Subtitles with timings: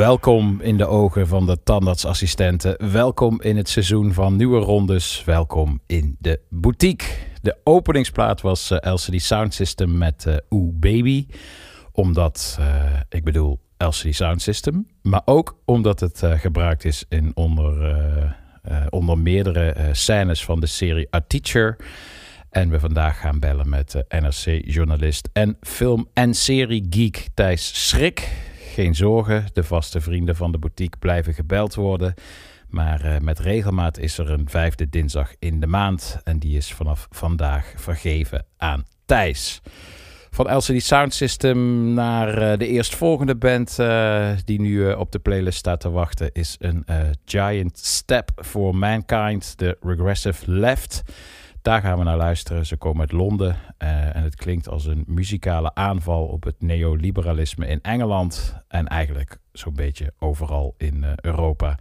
[0.00, 2.92] Welkom in de ogen van de tandartsassistenten.
[2.92, 5.24] Welkom in het seizoen van nieuwe rondes.
[5.24, 7.06] Welkom in de boutique.
[7.42, 10.36] De openingsplaat was uh, LCD Sound System met uh,
[10.72, 11.26] Baby.
[11.92, 12.66] Omdat, uh,
[13.08, 14.86] ik bedoel LCD Sound System.
[15.02, 18.36] Maar ook omdat het gebruikt is in onder,
[18.90, 21.76] onder meerdere scènes van de serie A Teacher.
[22.50, 28.48] En we vandaag gaan bellen met NRC-journalist en film- en serie-geek Thijs Schrik.
[28.74, 32.14] Geen zorgen, de vaste vrienden van de boutique blijven gebeld worden.
[32.68, 36.20] Maar uh, met regelmaat is er een vijfde dinsdag in de maand.
[36.24, 39.60] En die is vanaf vandaag vergeven aan Thijs.
[40.30, 45.58] Van LCD Sound System naar uh, de eerstvolgende band uh, die nu op de playlist
[45.58, 46.30] staat te wachten...
[46.32, 46.84] is een
[47.24, 51.02] Giant Step for Mankind, de Regressive Left...
[51.62, 52.66] Daar gaan we naar luisteren.
[52.66, 57.66] Ze komen uit Londen uh, en het klinkt als een muzikale aanval op het neoliberalisme
[57.66, 61.78] in Engeland en eigenlijk zo'n beetje overal in uh, Europa.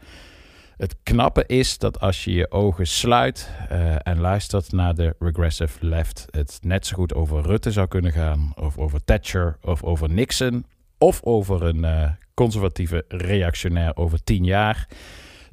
[0.77, 5.85] Het knappe is dat als je je ogen sluit uh, en luistert naar de Regressive
[5.85, 10.09] Left, het net zo goed over Rutte zou kunnen gaan, of over Thatcher, of over
[10.09, 10.65] Nixon,
[10.97, 14.87] of over een conservatieve reactionair over tien jaar.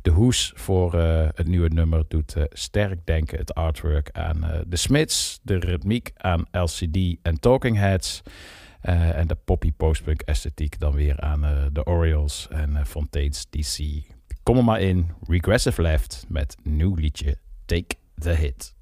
[0.07, 4.59] De hoes voor uh, het nieuwe nummer doet uh, sterk denken het artwork aan uh,
[4.69, 8.23] The Smiths, de ritmiek aan LCD en Talking Heads.
[8.81, 14.03] en de poppy postpunk esthetiek dan weer aan de Orioles en Fontaine's DC.
[14.43, 18.75] Kom maar in, Regressive Left met nieuw liedje Take the Hit.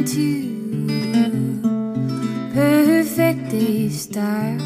[0.00, 0.88] into
[2.54, 4.58] perfect day style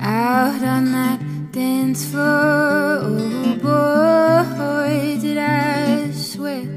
[0.00, 1.20] out on that
[1.52, 3.02] dance floor.
[3.04, 6.68] Oh boy, did I sweat,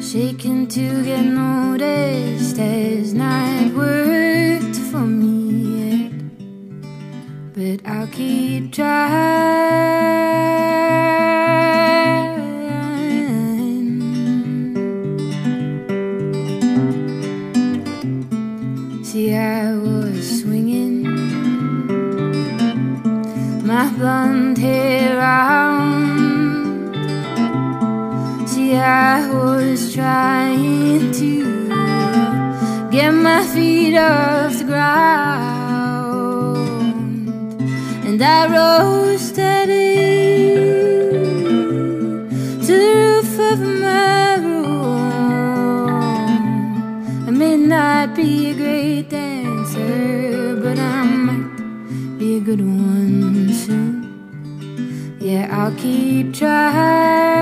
[0.00, 5.40] shaking to get noticed as night worked for me
[5.80, 6.12] yet,
[7.54, 9.33] but I'll keep trying.
[33.94, 35.78] Feet off the ground,
[38.04, 40.54] and I rose steady
[42.66, 44.98] to the roof of my room.
[47.28, 55.18] I may not be a great dancer, but I might be a good one soon.
[55.20, 57.33] Yeah, I'll keep trying.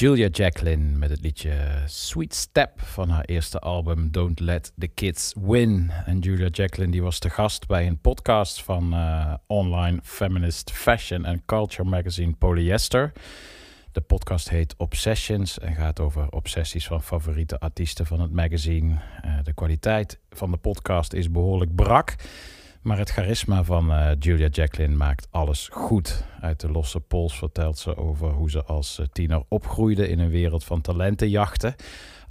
[0.00, 5.34] Julia Jacqueline met het liedje Sweet Step van haar eerste album Don't Let the Kids
[5.40, 5.90] Win.
[6.06, 11.24] En Julia Jacqueline die was te gast bij een podcast van eh, online feminist fashion
[11.24, 13.12] en culture magazine Polyester.
[13.92, 18.98] De podcast heet Obsessions en gaat over obsessies van favoriete artiesten van het magazine.
[19.22, 22.14] Eh, de kwaliteit van de podcast is behoorlijk brak.
[22.82, 26.24] Maar het charisma van eh, Julia Jacqueline maakt alles goed.
[26.40, 30.30] Uit de losse pols vertelt ze over hoe ze als eh, tiener opgroeide in een
[30.30, 31.74] wereld van talentenjachten.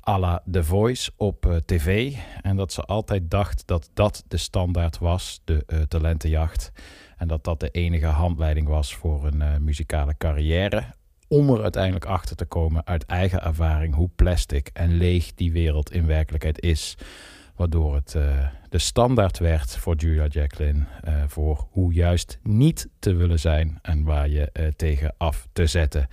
[0.08, 2.14] à la The Voice op eh, tv.
[2.42, 6.72] En dat ze altijd dacht dat dat de standaard was, de talentenjacht.
[7.18, 10.84] En dat dat de enige handleiding was voor een muzikale carrière.
[11.28, 15.92] Om er uiteindelijk achter te komen uit eigen ervaring hoe plastic en leeg die wereld
[15.92, 16.98] in werkelijkheid is.
[17.58, 20.86] Waardoor het eh, de standaard werd voor Julia Jacqueline.
[21.04, 25.66] eh, voor hoe juist niet te willen zijn en waar je eh, tegen af te
[25.66, 26.08] zetten.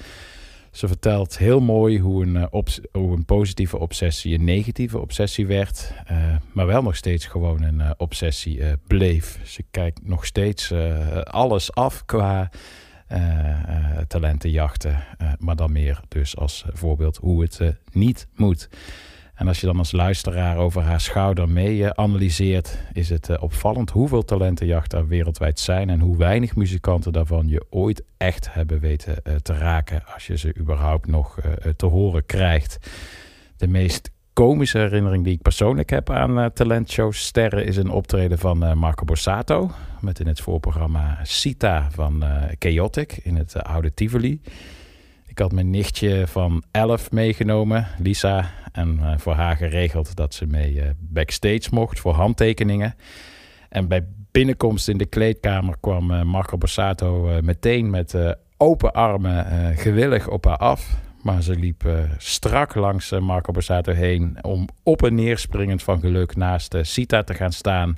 [0.70, 2.48] Ze vertelt heel mooi hoe een,
[2.92, 5.92] hoe een positieve obsessie een negatieve obsessie werd.
[6.52, 9.40] maar wel nog steeds gewoon een obsessie bleef.
[9.44, 10.72] Ze kijkt nog steeds
[11.24, 12.50] alles af qua
[14.06, 15.04] talentenjachten.
[15.38, 17.60] maar dan meer dus als voorbeeld hoe het
[17.92, 18.68] niet moet.
[19.34, 23.42] En als je dan als luisteraar over haar schouder mee eh, analyseert, is het eh,
[23.42, 28.80] opvallend hoeveel talentenjachten er wereldwijd zijn en hoe weinig muzikanten daarvan je ooit echt hebben
[28.80, 31.38] weten eh, te raken als je ze überhaupt nog
[31.76, 32.90] te horen krijgt.
[33.56, 38.78] De meest komische herinnering die ik persoonlijk heb aan talentshows sterren is een optreden van
[38.78, 42.24] Marco Borsato met in het voorprogramma Sita van
[42.58, 44.40] Chaotic in het oude Tivoli.
[45.34, 48.50] Ik had mijn nichtje van 11 meegenomen, Lisa.
[48.72, 52.94] En eh, voor haar geregeld dat ze mee eh, backstage mocht voor handtekeningen.
[53.68, 60.28] En bij binnenkomst in de kleedkamer kwam eh, Marco Borsato meteen met open armen gewillig
[60.28, 60.96] op haar af.
[61.22, 61.88] Maar ze liep
[62.18, 67.34] strak langs Marco Borsato heen om op en neer springend van geluk naast Sita te
[67.34, 67.96] gaan staan.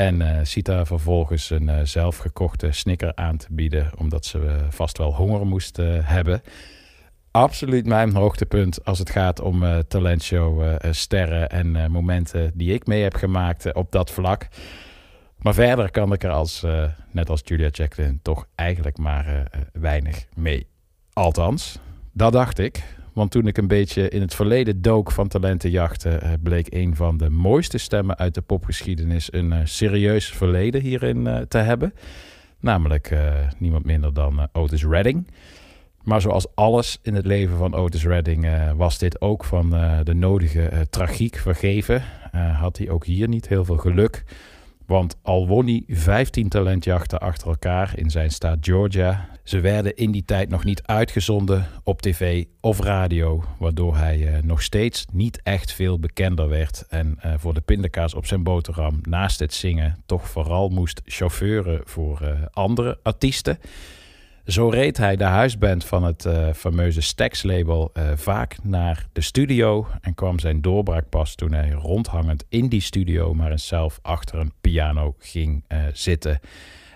[0.00, 4.98] En eh Sita vervolgens een eh, zelfgekochte snicker aan te bieden, omdat ze eh, vast
[4.98, 6.42] wel honger moest hebben.
[7.30, 13.14] Absoluut mijn hoogtepunt als het gaat om talentshow sterren en momenten die ik mee heb
[13.14, 14.48] gemaakt op dat vlak.
[15.38, 16.64] Maar verder kan ik er als,
[17.10, 20.66] net als Julia Jacqueline, toch eigenlijk maar weinig mee.
[21.12, 21.78] Althans,
[22.12, 22.82] dat dacht ik.
[23.20, 27.16] Want toen ik een beetje in het verleden dook van talentenjachten, eh, bleek een van
[27.16, 31.94] de mooiste stemmen uit de popgeschiedenis een eh, serieus verleden hierin eh, te hebben.
[32.60, 33.16] Namelijk
[33.58, 35.26] niemand minder dan Otis Redding.
[36.02, 39.70] Maar zoals alles in het leven van Otis Redding was dit ook van
[40.04, 42.02] de nodige tragiek vergeven.
[42.58, 44.24] Had hij ook hier niet heel veel geluk.
[44.90, 50.10] Want al won hij 15 talentjachten achter elkaar in zijn staat Georgia, ze werden in
[50.10, 55.40] die tijd nog niet uitgezonden op tv of radio, waardoor hij uh, nog steeds niet
[55.42, 60.02] echt veel bekender werd en uh, voor de pindakaas op zijn boterham naast het zingen
[60.06, 63.58] toch vooral moest chauffeuren voor uh, andere artiesten.
[64.50, 69.86] Zo reed hij de huisband van het uh, fameuze Stax-label uh, vaak naar de studio
[70.00, 74.38] en kwam zijn doorbraak pas toen hij rondhangend in die studio maar eens zelf achter
[74.38, 76.40] een piano ging uh, zitten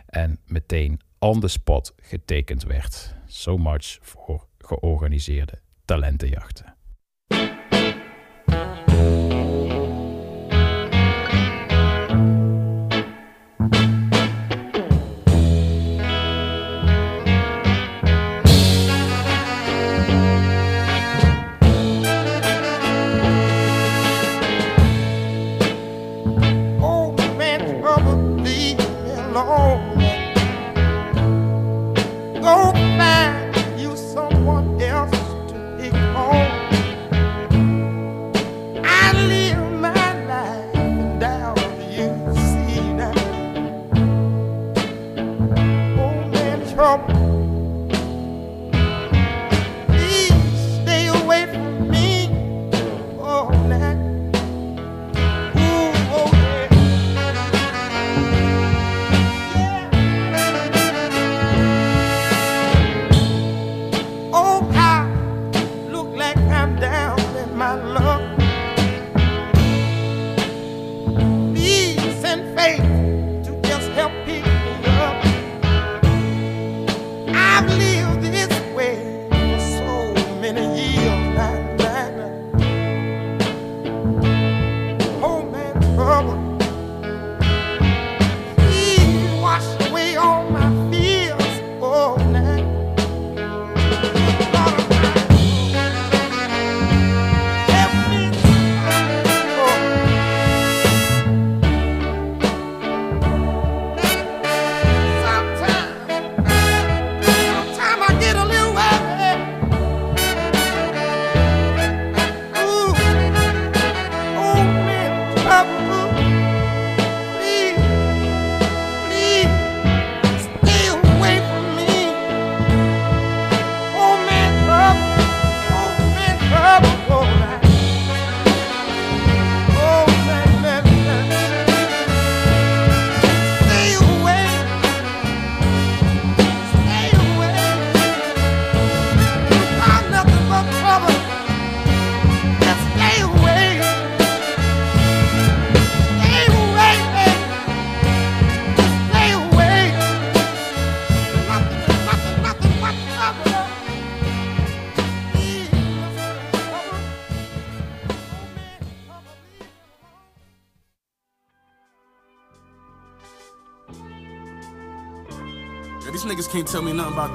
[0.07, 3.15] en meteen on the spot getekend werd.
[3.27, 6.74] So much voor georganiseerde talentenjachten.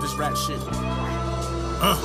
[0.10, 0.60] This rap shit.
[1.82, 1.96] Uh.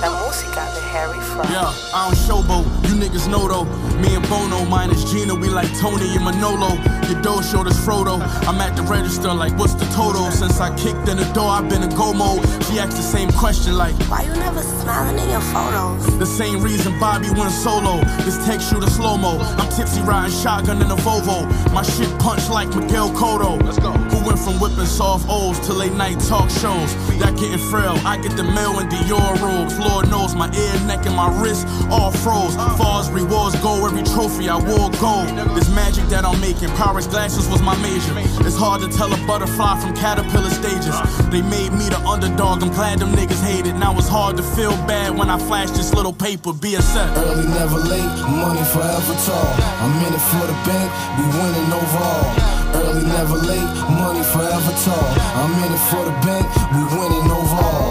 [0.00, 1.48] La música de Harry Fry.
[1.50, 2.64] Yeah, I don't showboat.
[2.88, 3.64] You niggas know though.
[4.00, 6.74] Me and Bono, minus Gina, we like Tony and Manolo.
[7.08, 8.20] Your dough showed us Frodo.
[8.48, 10.30] I'm at the register like, what's the total?
[10.32, 12.42] Since I kicked in the door, I've been in go mode.
[12.66, 16.18] She asked the same question like, Why you never smiling in your photos?
[16.18, 18.02] The same reason Bobby went solo.
[18.26, 19.38] This tech shooter slow mo.
[19.56, 21.46] I'm tipsy riding shotgun in a Volvo.
[21.72, 23.62] My shit punch like Miguel Cotto.
[23.62, 23.92] Let's go.
[23.92, 26.90] Who went from whipping soft O's to late night talk shows?
[27.18, 27.96] Y'all getting frail.
[28.04, 29.78] I get the mail in Dior robes.
[29.78, 32.54] Lord knows my ear, neck, and my wrist all froze.
[32.76, 35.28] Falls rewards go every trophy I wore gold.
[35.56, 38.12] This magic that I'm making, Pyrex glasses was my major.
[38.44, 40.94] It's hard to tell a butterfly from caterpillar stages.
[41.30, 42.62] They made me the underdog.
[42.62, 43.74] I'm glad them niggas hate it.
[43.74, 46.52] Now it's hard to feel bad when I flash this little paper.
[46.52, 47.16] BSF.
[47.16, 48.12] Early, never late.
[48.28, 49.54] Money forever tall.
[49.80, 50.88] I'm in it for the bank.
[51.16, 52.56] We winning overall.
[52.76, 53.70] Early, never late.
[53.88, 55.10] Money forever tall.
[55.34, 56.46] I'm in it for the bank.
[56.70, 57.90] We winning overall.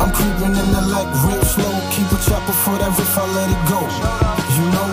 [0.00, 1.74] I'm creeping in the like real slow.
[1.92, 3.80] Keep a chopper for that riff, I let it go.
[4.56, 4.88] You know,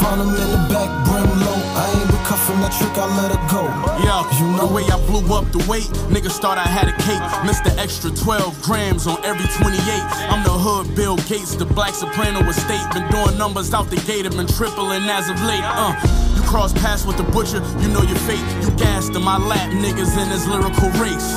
[0.00, 1.60] find them in the back, brim low.
[1.76, 3.68] I ain't cuffing that trick, I let it go.
[4.00, 6.96] Yeah, you know the way I blew up the weight, niggas thought I had a
[7.04, 7.20] cake.
[7.44, 9.76] Missed the extra 12 grams on every 28.
[10.32, 12.86] I'm the hood Bill Gates, the black soprano estate.
[12.94, 15.62] Been doing numbers out the gate, have been tripling as of late.
[15.62, 15.92] Uh,
[16.54, 18.38] cross paths with the butcher, you know your fate.
[18.62, 21.34] You gassed in my lap, niggas in this lyrical race.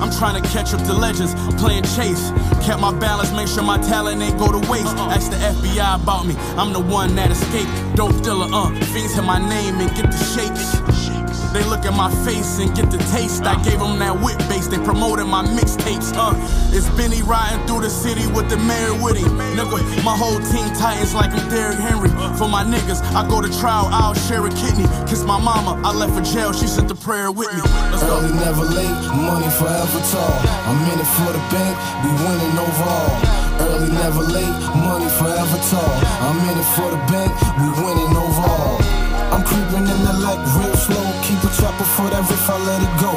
[0.00, 2.32] I'm trying to catch up to legends, I'm playing chase.
[2.64, 4.96] Kept my balance, make sure my talent ain't go to waste.
[5.12, 7.68] Ask the FBI about me, I'm the one that escaped.
[7.94, 11.03] Dope dealer, uh, fiends hit my name and get the shakes.
[11.54, 13.46] They look at my face and get the taste.
[13.46, 14.66] I gave them that whip base.
[14.66, 16.10] They promoted my mixtapes.
[16.10, 16.34] Uh,
[16.74, 18.58] it's Benny riding through the city with the
[18.98, 19.38] with him.
[19.54, 22.10] Nigga, my whole team titans like I'm Derrick Henry.
[22.34, 24.90] For my niggas, I go to trial, I'll share a kidney.
[25.06, 27.62] Kiss my mama, I left for jail, she sent the prayer with me.
[28.02, 30.34] Early, never late, money forever tall.
[30.66, 33.14] I'm in it for the bank, we winning overall.
[33.62, 35.94] Early, never late, money forever tall.
[36.18, 37.30] I'm in it for the bank,
[37.62, 39.03] we winning overall.
[39.32, 41.04] I'm creeping in the light real slow.
[41.22, 43.12] Keep a chopper for that riff, I let it go.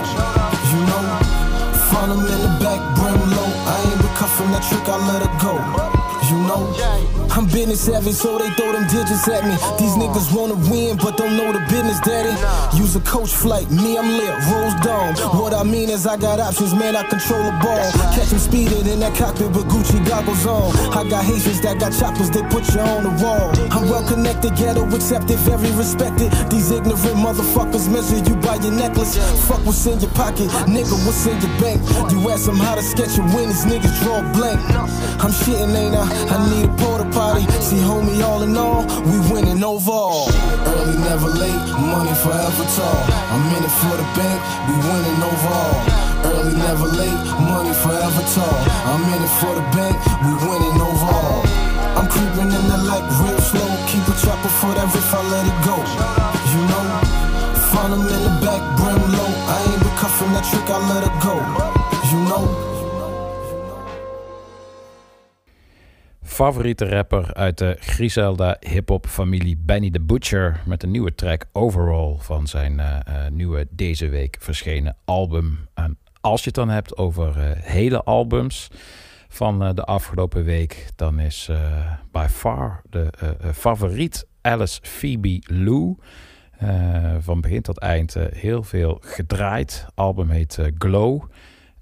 [0.71, 1.03] You know,
[1.89, 3.49] find in the back, brim low.
[3.67, 6.06] I ain't cuffing that trick, I let it go.
[6.27, 6.67] You know,
[7.31, 9.55] I'm business savvy, so they throw them digits at me.
[9.79, 12.35] These niggas wanna win, but don't know the business, daddy.
[12.75, 15.15] Use a coach flight, me, I'm lit, rose dawn.
[15.39, 17.79] What I mean is, I got options, man, I control the ball.
[18.11, 20.75] Catch him speeding in that cockpit with Gucci goggles on.
[20.91, 23.47] I got Haitians that got choppers, they put you on the wall.
[23.71, 26.27] I'm well connected, ghetto accepted, very respected.
[26.51, 29.15] These ignorant motherfuckers measure you by your necklace.
[29.47, 31.79] Fuck what's in your pocket, nigga, what's in your bank?
[32.11, 34.59] You ask them how to sketch win, these niggas draw blank.
[35.23, 36.16] I'm shitting, ain't I?
[36.31, 37.45] I need a porta potty.
[37.61, 40.29] See, homie, all in all, we winning overall.
[40.65, 43.01] Early, never late, money forever tall.
[43.33, 45.77] I'm in it for the bank, we winning overall.
[46.25, 48.57] Early, never late, money forever tall.
[48.89, 51.43] I'm in it for the bank, we winning overall.
[51.97, 53.69] I'm creeping in the light real slow.
[53.89, 55.77] Keep a chopper for that if I let it go.
[56.53, 56.85] You know,
[57.73, 59.31] find them in the back, brim low.
[59.53, 61.35] I ain't been that trick, I let it go.
[62.11, 62.66] You know.
[66.37, 72.15] Favoriete rapper uit de Griselda hip-hop familie Benny the Butcher met een nieuwe track Overall
[72.19, 75.67] van zijn uh, uh, nieuwe deze week verschenen album.
[75.73, 78.67] En als je het dan hebt over uh, hele albums
[79.27, 81.49] van de afgelopen week, dan is
[82.11, 83.09] by far de
[83.53, 85.95] favoriet Alice Phoebe Lou.
[87.19, 89.85] van begin tot eind heel veel gedraaid.
[89.95, 91.23] album heet Glow.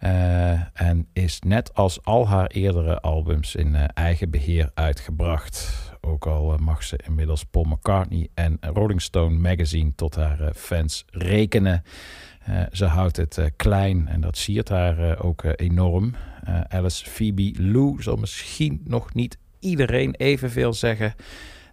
[0.06, 5.74] Uh, en is net als al haar eerdere albums in uh, eigen beheer uitgebracht.
[6.02, 11.06] Ook al uh, mag ze inmiddels Paul McCartney en Rolling Stone Magazine tot haar fans
[11.10, 11.84] rekenen.
[12.72, 16.16] ze houdt het klein en dat siert haar ook enorm.
[16.68, 21.14] Alice Phoebe Lou zal misschien nog niet iedereen evenveel zeggen.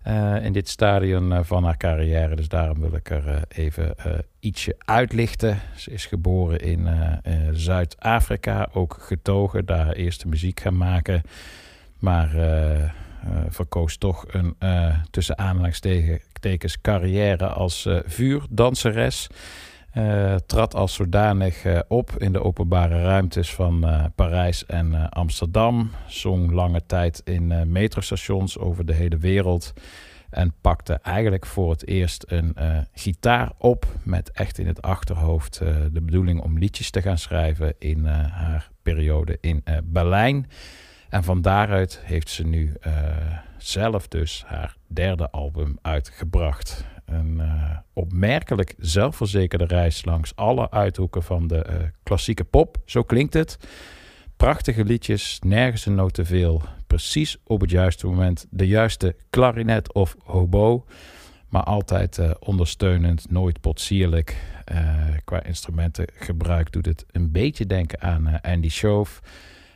[0.06, 2.36] Uh, in dit stadion uh, van haar carrière.
[2.36, 3.94] Dus daarom wil ik er uh, even
[4.40, 5.58] ietsje uitlichten.
[5.76, 6.88] Ze is geboren in
[7.52, 11.22] Zuid-Afrika, ook getogen, daar eerste muziek gaan maken.
[11.98, 12.30] Maar
[13.48, 14.56] verkoos toch een
[15.10, 19.28] tussen aanhalingstekens carrière als vuurdanseres.
[19.98, 25.90] Uh, trad als zodanig uh, op in de openbare ruimtes van uh, Parijs en Amsterdam.
[26.06, 29.72] Zong lange tijd in metrostations over de hele wereld.
[30.30, 32.56] En pakte eigenlijk voor het eerst een
[32.92, 33.86] gitaar op.
[34.02, 35.58] Met echt in het achterhoofd
[35.92, 40.46] de bedoeling om liedjes te gaan schrijven in haar periode in Berlijn.
[41.08, 42.76] En van daaruit heeft ze nu
[43.56, 46.84] zelf dus haar derde album uitgebracht.
[47.12, 52.76] Een uh, opmerkelijk zelfverzekerde reis langs alle uithoeken van de uh, klassieke pop.
[52.84, 53.58] Zo klinkt het.
[54.36, 56.62] Prachtige liedjes, nergens een noot te veel.
[56.86, 60.84] Precies op het juiste moment de juiste klarinet of hobo.
[61.48, 64.36] Maar altijd uh, ondersteunend, nooit potsierlijk.
[65.24, 69.20] qua instrumentengebruik doet het een beetje denken aan Andy Shove.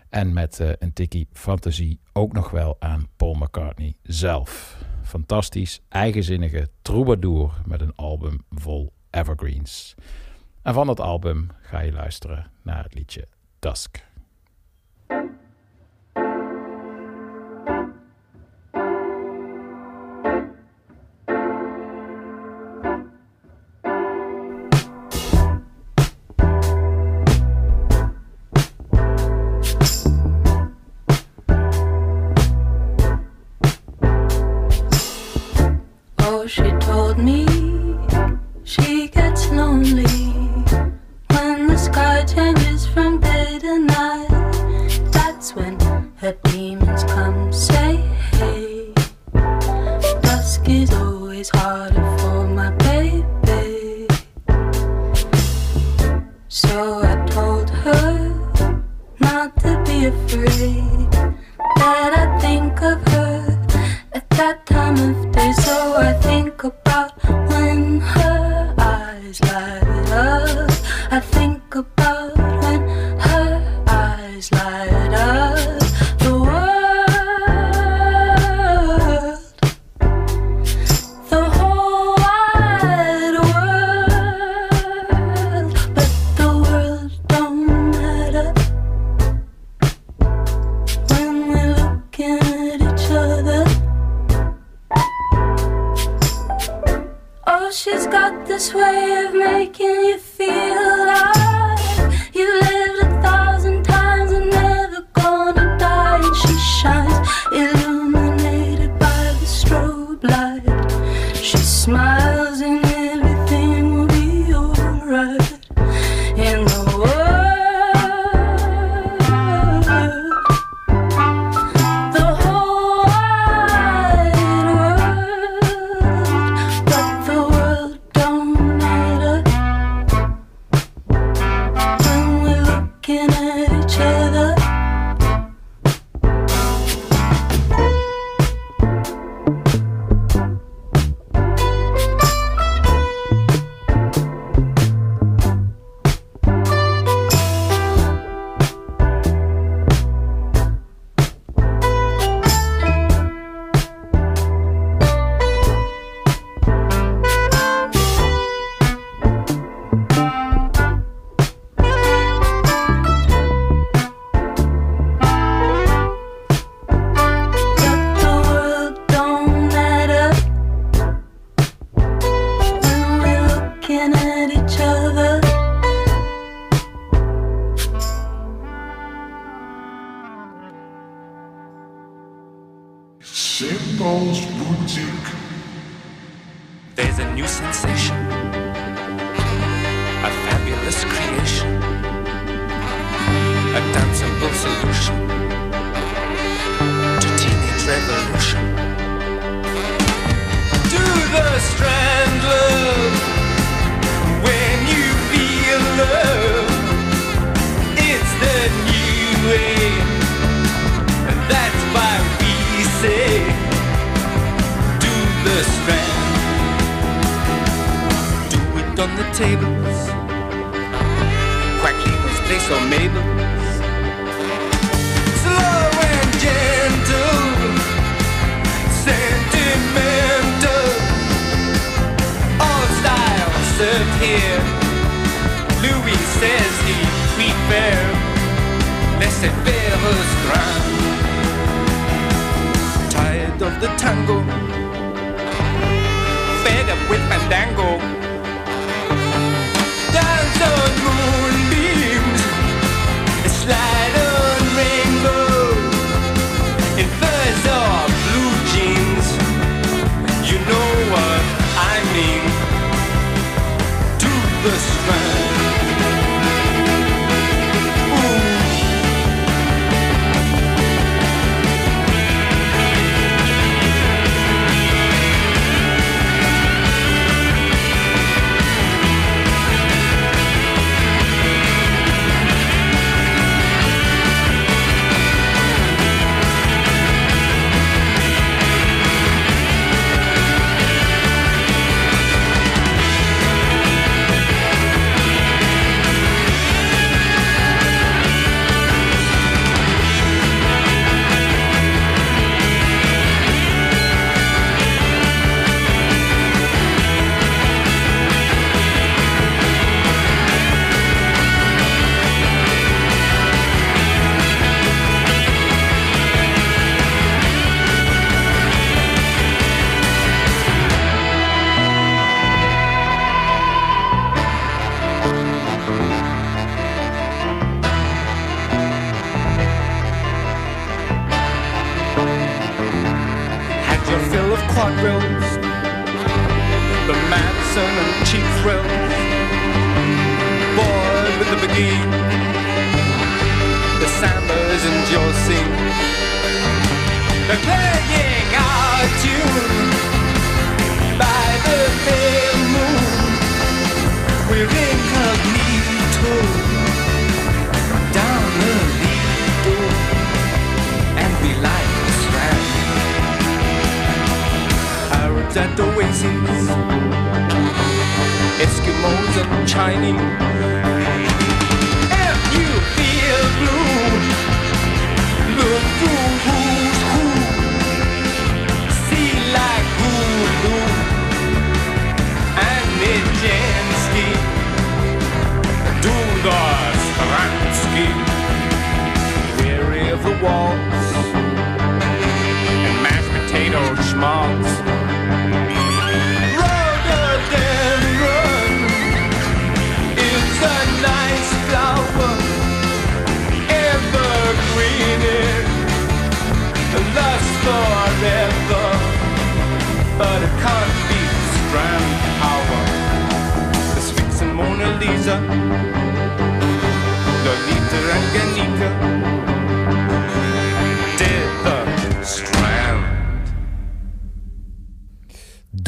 [0.09, 7.53] En met een tikkie fantasie ook nog wel aan Paul McCartney zelf fantastisch, eigenzinnige troubadour
[7.65, 9.95] met een album vol evergreens.
[10.63, 13.27] En van dat album ga je luisteren naar het liedje
[13.59, 14.06] Dusk.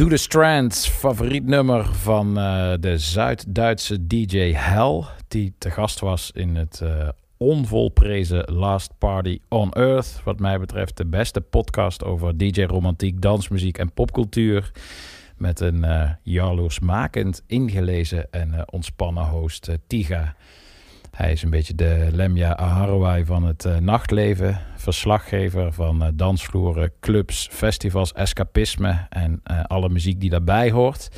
[0.08, 6.56] The Strands, favoriet nummer van eh, de Zuid-Duitse DJ Hell, die te gast was in
[6.56, 10.20] het eh, onvolprezen Last Party on Earth.
[10.24, 14.70] Wat mij betreft de beste podcast over DJ-romantiek, dansmuziek en popcultuur.
[15.36, 20.34] Met een uh, jaloersmakend ingelezen en ontspannen host Tiga.
[21.10, 24.60] Hij is een beetje de Lemja Aharwai van het nachtleven.
[24.88, 31.08] Verslaggever van dansvloeren, clubs, festivals, escapisme en alle muziek die daarbij hoort.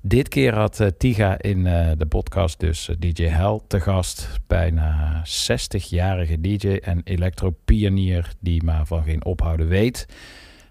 [0.00, 1.64] Dit keer had uh, Tiga in
[1.98, 4.28] de podcast dus DJ Hell te gast.
[4.46, 10.06] Bijna 60-jarige DJ en electropionier die maar van geen ophouden weet.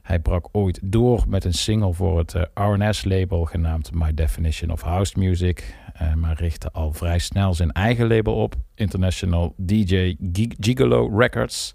[0.02, 5.20] Hij brak ooit door met een single voor het RNS-label genaamd My Definition of House
[5.20, 5.76] Music.
[6.16, 10.16] maar richtte al vrij snel zijn eigen label op, International DJ
[10.60, 11.74] Gigolo Records.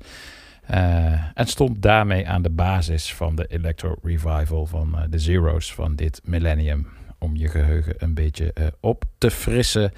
[1.35, 6.21] En stond daarmee aan de basis van de electro revival van de Zeros van dit
[6.25, 6.87] millennium
[7.25, 9.93] om je geheugen een beetje uh, op te frissen,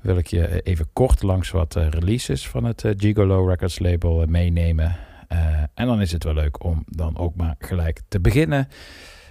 [0.00, 4.26] wil ik je even kort langs wat uh, releases van het uh, Gigolo Records label
[4.26, 4.96] meenemen.
[5.74, 8.68] en dan is het wel leuk om dan ook maar gelijk te beginnen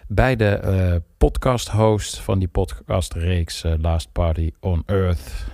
[0.07, 5.45] bij de podcast host van die podcastreeks Last Party on Earth.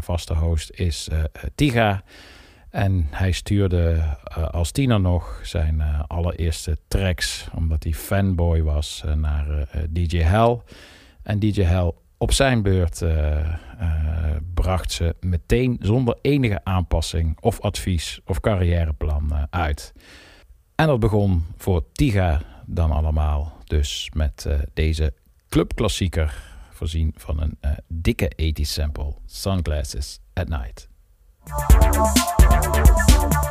[0.00, 1.08] vaste host is
[1.54, 2.02] Tiga.
[2.70, 4.02] En hij stuurde
[4.50, 10.60] als tiener nog zijn allereerste tracks, omdat hij fanboy was, naar DJ Hell.
[11.22, 13.04] En DJ Hell op zijn beurt
[14.54, 19.92] bracht ze meteen zonder enige aanpassing of advies of carrièreplan uit.
[20.74, 25.14] En dat begon voor Tiga dan allemaal dus met deze
[25.48, 30.88] clubklassieker voorzien van een dikke 80 sample, Sunglasses at Night.
[32.62, 33.47] すいません。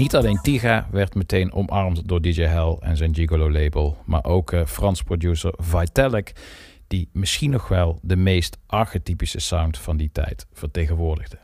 [0.00, 4.52] Niet alleen Tiga werd meteen omarmd door DJ Hell en zijn Gigolo label, maar ook
[4.52, 6.32] uh, Frans producer Vitalik,
[6.86, 11.38] die misschien nog wel de meest archetypische sound van die tijd vertegenwoordigde.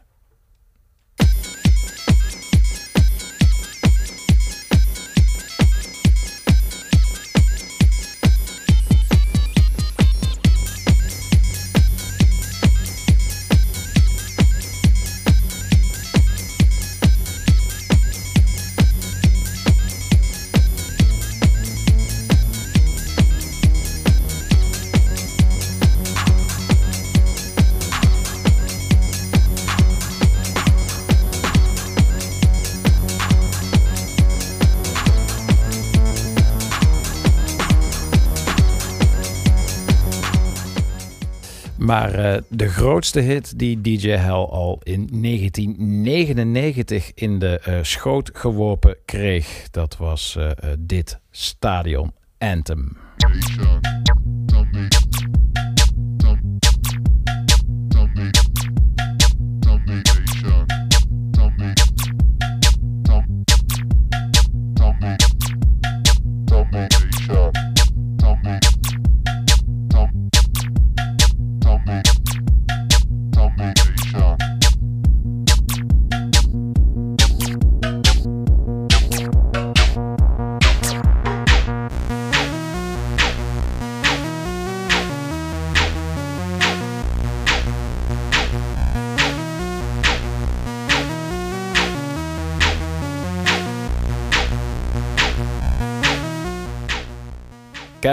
[41.87, 48.31] Maar uh, de grootste hit die DJ Hell al in 1999 in de uh, schoot
[48.33, 52.97] geworpen kreeg, dat was uh, dit Stadion Anthem.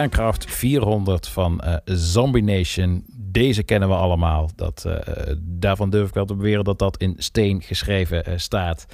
[0.09, 3.03] Kernkraft 400 van uh, Zombie Nation.
[3.15, 4.49] Deze kennen we allemaal.
[4.55, 4.95] Dat, uh,
[5.39, 8.85] daarvan durf ik wel te beweren dat dat in steen geschreven uh, staat.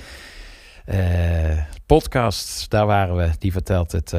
[1.85, 3.29] podcast, daar waren we.
[3.39, 4.13] Die vertelt het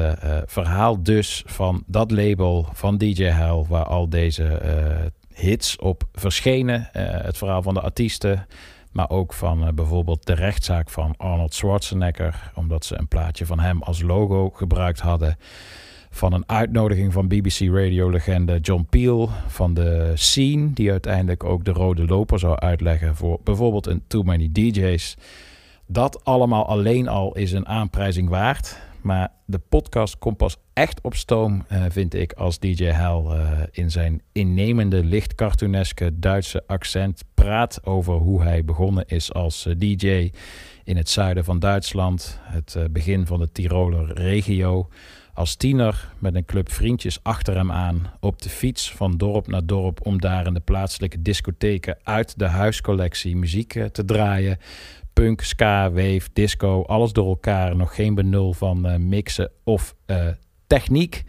[0.45, 4.59] verhaal dus van dat label van DJ Hell, waar al deze
[5.33, 6.89] hits op verschenen.
[6.91, 8.47] het verhaal van de artiesten.
[8.91, 12.51] Maar ook van bijvoorbeeld de rechtszaak van Arnold Schwarzenegger.
[12.55, 15.37] Omdat ze een plaatje van hem als logo gebruikt hadden
[16.13, 19.29] Van een uitnodiging van BBC Radio-legende John Peel.
[19.47, 24.23] Van de scene, die uiteindelijk ook de rode loper zou uitleggen voor bijvoorbeeld een Too
[24.23, 25.17] Many DJ's.
[25.87, 28.79] Dat allemaal alleen al is een aanprijzing waard.
[29.01, 33.59] Maar de podcast komt pas echt op stoom, uh, vind ik, als DJ Hell uh,
[33.71, 39.73] in zijn innemende, licht cartooneske Duitse accent praat over hoe hij begonnen is als uh,
[39.77, 40.31] DJ
[40.83, 42.39] in het zuiden van Duitsland.
[42.41, 44.87] Het begin van de Tiroler regio.
[45.41, 49.65] Als tiener met een club vriendjes achter hem aan op de fiets van dorp naar
[49.65, 54.57] dorp om daar in de plaatselijke discotheken uit de huiscollectie muziek te draaien
[55.13, 57.75] punk, ska, wave, disco, alles door elkaar.
[57.75, 60.27] Nog geen benul van uh, mixen of uh,
[60.67, 61.23] techniek.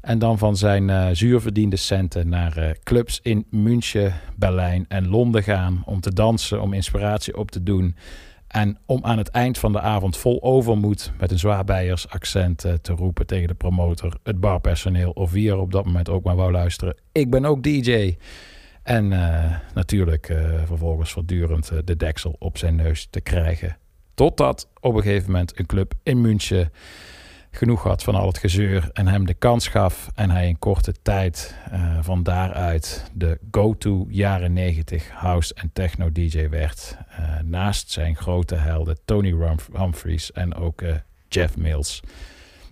[0.00, 5.82] En dan van zijn zuurverdiende centen naar clubs in München, Berlijn en Londen gaan.
[5.84, 7.96] Om te dansen, om inspiratie op te doen.
[8.48, 12.92] En om aan het eind van de avond vol overmoed met een zwaarbijers accent te
[12.96, 16.52] roepen tegen de promotor, het barpersoneel of wie er op dat moment ook maar wou
[16.52, 16.96] luisteren.
[17.12, 18.16] Ik ben ook DJ.
[18.82, 23.76] En uh, natuurlijk uh, vervolgens voortdurend de deksel op zijn neus te krijgen.
[24.14, 26.72] Totdat op een gegeven moment een club in München
[27.58, 30.10] genoeg had van al het gezeur en hem de kans gaf.
[30.14, 31.54] En hij in korte tijd
[32.00, 36.96] van daaruit de go-to jaren 90 house en techno DJ werd.
[37.44, 39.34] naast zijn grote helden Tony
[39.72, 40.82] Humphries en ook
[41.28, 42.00] Jeff Mills.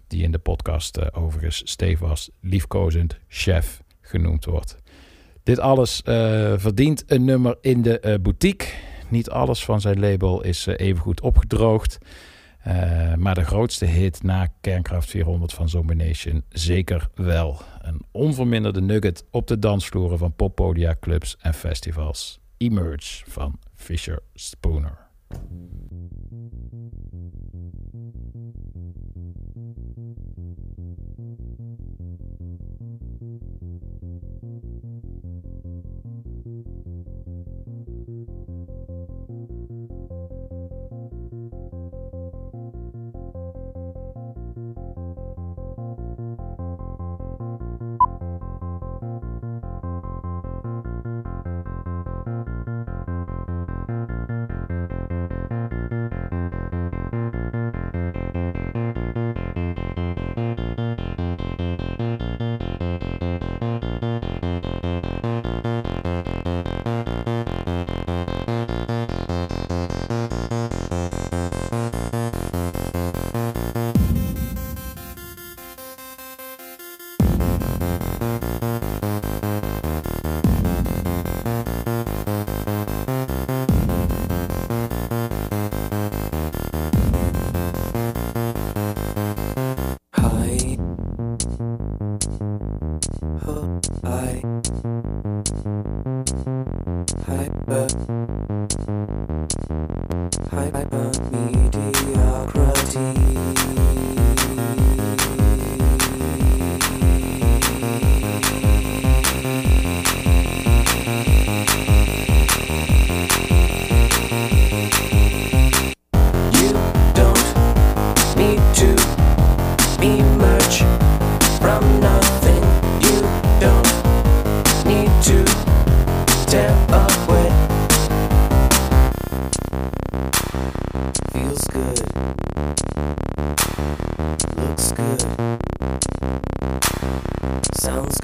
[0.06, 4.76] Die in de podcast overigens stevast liefkozend chef genoemd wordt.
[5.42, 6.00] Dit alles
[6.56, 8.68] verdient een nummer in de boutique.
[9.08, 11.98] Niet alles van zijn label is even goed opgedroogd.
[13.16, 17.60] Maar de grootste hit na Kernkraft 400 van Zombination zeker wel.
[17.80, 22.40] Een onverminderde nugget op de dansvloeren van poppodia, clubs en festivals.
[22.56, 24.98] Emerge van Fisher Spooner.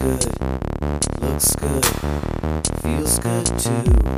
[0.03, 0.25] good,
[1.21, 1.87] looks good,
[2.83, 4.12] feels good too.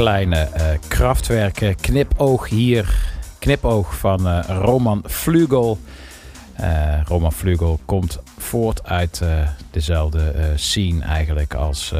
[0.00, 1.76] Kleine uh, krachtwerken.
[1.76, 2.94] Knipoog hier.
[3.38, 5.78] Knipoog van uh, Roman Flugel.
[6.60, 9.22] Uh, Roman Flugel komt voort uit
[9.70, 11.94] dezelfde scene eigenlijk als,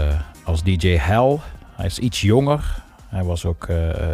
[0.45, 1.39] als DJ Hell.
[1.75, 2.83] Hij is iets jonger.
[3.09, 3.69] Hij was ook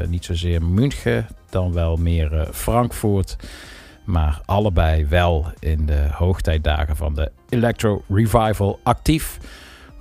[0.08, 3.36] niet zozeer München, dan wel meer Frankfurt.
[4.04, 9.38] Maar allebei wel in de hoogtijdagen van de Electro Revival actief.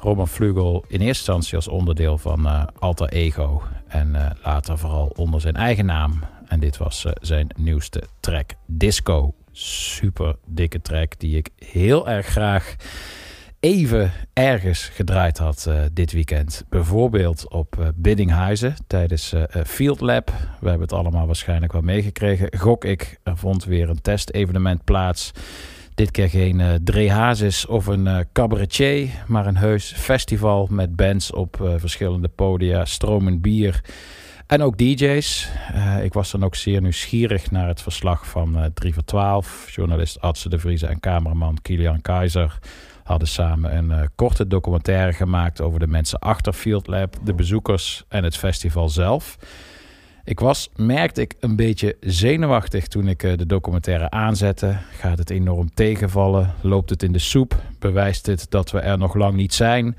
[0.06, 3.62] Roman Flugel in eerste instantie als onderdeel van uh, Alter Ego.
[3.88, 6.24] En uh, later vooral onder zijn eigen naam.
[6.48, 9.34] En dit was uh, zijn nieuwste track, Disco.
[9.52, 12.76] Super dikke track die ik heel erg graag
[13.60, 16.66] even ergens gedraaid had dit weekend.
[16.70, 19.34] Bijvoorbeeld op Biddinghuizen tijdens
[19.66, 20.28] Field Lab.
[20.60, 22.58] We hebben het allemaal waarschijnlijk wel meegekregen.
[22.58, 25.32] Gok ik, er vond weer een testevenement plaats
[25.96, 31.60] dit keer geen uh, of een uh, cabaretier, maar een heus festival met bands op
[31.62, 33.82] uh, verschillende podia, stromend bier
[34.48, 35.50] en ook DJ's.
[36.02, 39.72] ik was dan ook zeer nieuwsgierig naar het verslag van 3 voor 12.
[39.72, 42.60] Journalist Adse de Vriezen en cameraman Kilian Keizer
[43.04, 48.24] hadden samen een korte documentaire gemaakt over de mensen achter Field Lab, de bezoekers en
[48.24, 49.38] het festival zelf.
[50.26, 54.78] Ik was, merkte ik, een beetje zenuwachtig toen ik eh, de documentaire aanzette.
[54.92, 56.54] Gaat het enorm tegenvallen?
[56.62, 57.56] Loopt het in de soep?
[57.80, 59.98] Bewijst het dat we er nog lang niet zijn?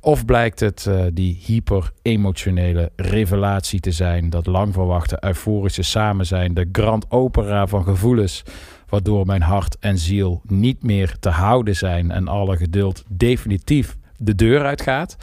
[0.00, 6.68] Of blijkt het uh, die hyper-emotionele revelatie te zijn, dat lang verwachte euforische samenzijn, de
[6.72, 8.42] grand opera van gevoelens,
[8.88, 14.34] waardoor mijn hart en ziel niet meer te houden zijn en alle geduld definitief de
[14.34, 15.16] deur uitgaat?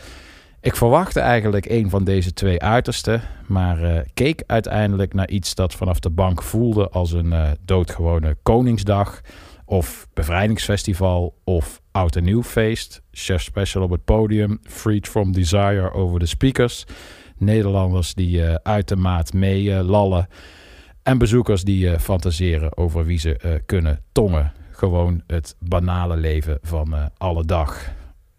[0.68, 5.74] Ik verwachtte eigenlijk een van deze twee uitersten, maar uh, keek uiteindelijk naar iets dat
[5.74, 9.22] vanaf de bank voelde als een uh, doodgewone Koningsdag
[9.65, 13.01] of bevrijdingsfestival of oud en nieuw feest.
[13.11, 16.86] Chef special op het podium, freed from desire over de speakers.
[17.38, 20.28] Nederlanders die uh, uit de maat mee lallen.
[21.03, 24.51] En bezoekers die fantaseren over wie ze kunnen tongen.
[24.72, 27.95] Gewoon het banale leven van alle dag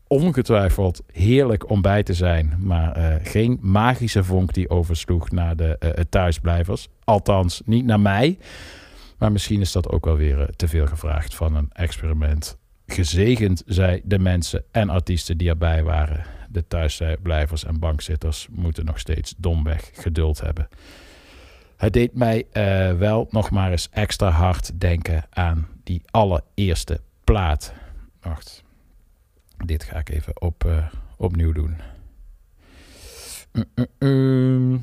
[0.08, 2.54] ongetwijfeld heerlijk om bij te zijn.
[2.58, 6.88] Maar uh, geen magische vonk die oversloeg naar de uh, thuisblijvers.
[7.04, 8.38] Althans, niet naar mij.
[9.18, 12.58] Maar misschien is dat ook wel weer uh, te veel gevraagd van een experiment.
[12.86, 16.24] Gezegend zij de mensen en artiesten die erbij waren.
[16.48, 20.68] De thuisblijvers en bankzitters moeten nog steeds domweg geduld hebben.
[21.76, 22.46] Het deed mij
[22.98, 27.72] wel nog maar eens extra hard denken aan die allereerste plaat.
[28.20, 28.64] Wacht.
[29.64, 30.86] Dit ga ik even op, uh,
[31.16, 31.76] opnieuw doen.
[33.52, 34.78] Uh, uh,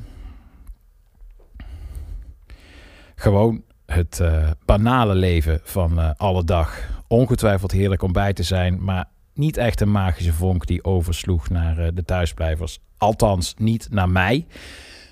[3.14, 6.88] Gewoon het uh, banale leven van alle dag.
[7.08, 11.94] Ongetwijfeld heerlijk om bij te zijn, maar niet echt een magische vonk die oversloeg naar
[11.94, 12.78] de thuisblijvers.
[12.96, 14.46] Althans, niet naar mij.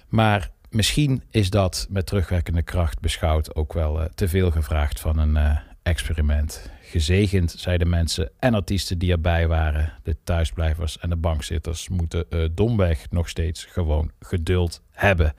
[0.08, 5.58] Maar misschien is dat met terugwerkende kracht beschouwd ook wel te veel gevraagd van een
[5.82, 6.70] experiment.
[6.94, 9.92] Gezegend de mensen en artiesten die erbij waren.
[10.02, 15.32] De thuisblijvers en de bankzitters moeten uh, domweg nog steeds gewoon geduld hebben.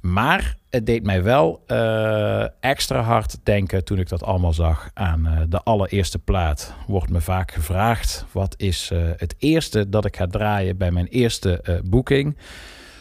[0.00, 5.26] Maar het deed mij wel uh, extra hard denken toen ik dat allemaal zag aan
[5.26, 6.74] uh, de allereerste plaat.
[6.86, 11.80] Wordt me vaak gevraagd: wat is het eerste dat ik ga draaien bij mijn eerste
[11.84, 12.36] boeking?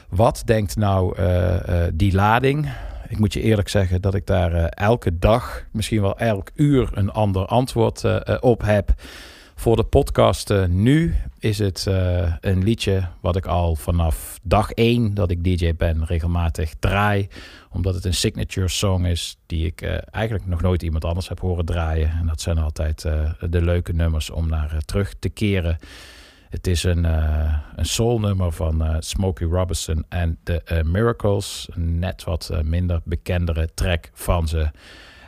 [0.09, 1.15] Wat denkt nou
[1.93, 2.69] die lading?
[3.13, 6.89] Ik moet je eerlijk zeggen dat ik daar uh, elke dag, misschien wel elk uur,
[6.93, 8.93] een ander antwoord uh, op heb.
[9.55, 11.85] Voor de podcast nu is het
[12.39, 17.27] een liedje wat ik al vanaf dag 1 dat ik DJ ben regelmatig draai.
[17.71, 21.65] Omdat het een signature song is die ik eigenlijk nog nooit iemand anders heb horen
[21.65, 22.09] draaien.
[22.09, 23.01] En dat zijn altijd
[23.49, 25.77] de leuke nummers om naar terug te keren.
[26.53, 31.69] Het is een, uh, een soulnummer van uh, Smokey Robinson en The uh, Miracles.
[31.75, 34.71] Net wat minder bekendere track van ze.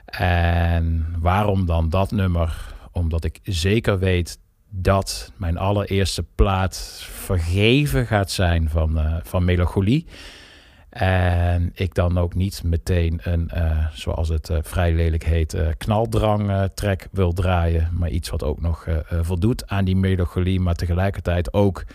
[0.05, 2.73] En waarom dan dat nummer?
[2.91, 10.05] Omdat ik zeker weet dat mijn allereerste plaat vergeven gaat zijn van, van melancholie.
[10.95, 15.67] En ik dan ook niet meteen een, uh, zoals het uh, vrij lelijk heet, uh,
[15.77, 17.89] knaldrang track wil draaien.
[17.93, 18.87] Maar iets wat ook nog
[19.21, 20.59] voldoet aan die melancholie.
[20.59, 21.85] Maar tegelijkertijd ook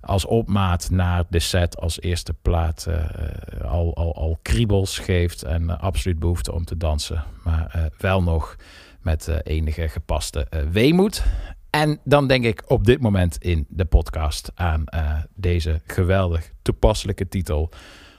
[0.00, 2.88] als opmaat naar de set als eerste plaat
[3.62, 5.42] al, al, al kriebels geeft.
[5.42, 7.24] En absoluut behoefte om te dansen.
[7.44, 8.56] Maar wel nog
[9.00, 11.24] met enige gepaste weemoed.
[11.70, 14.84] En dan denk ik op dit moment in de podcast aan
[15.34, 17.70] deze geweldig toepasselijke titel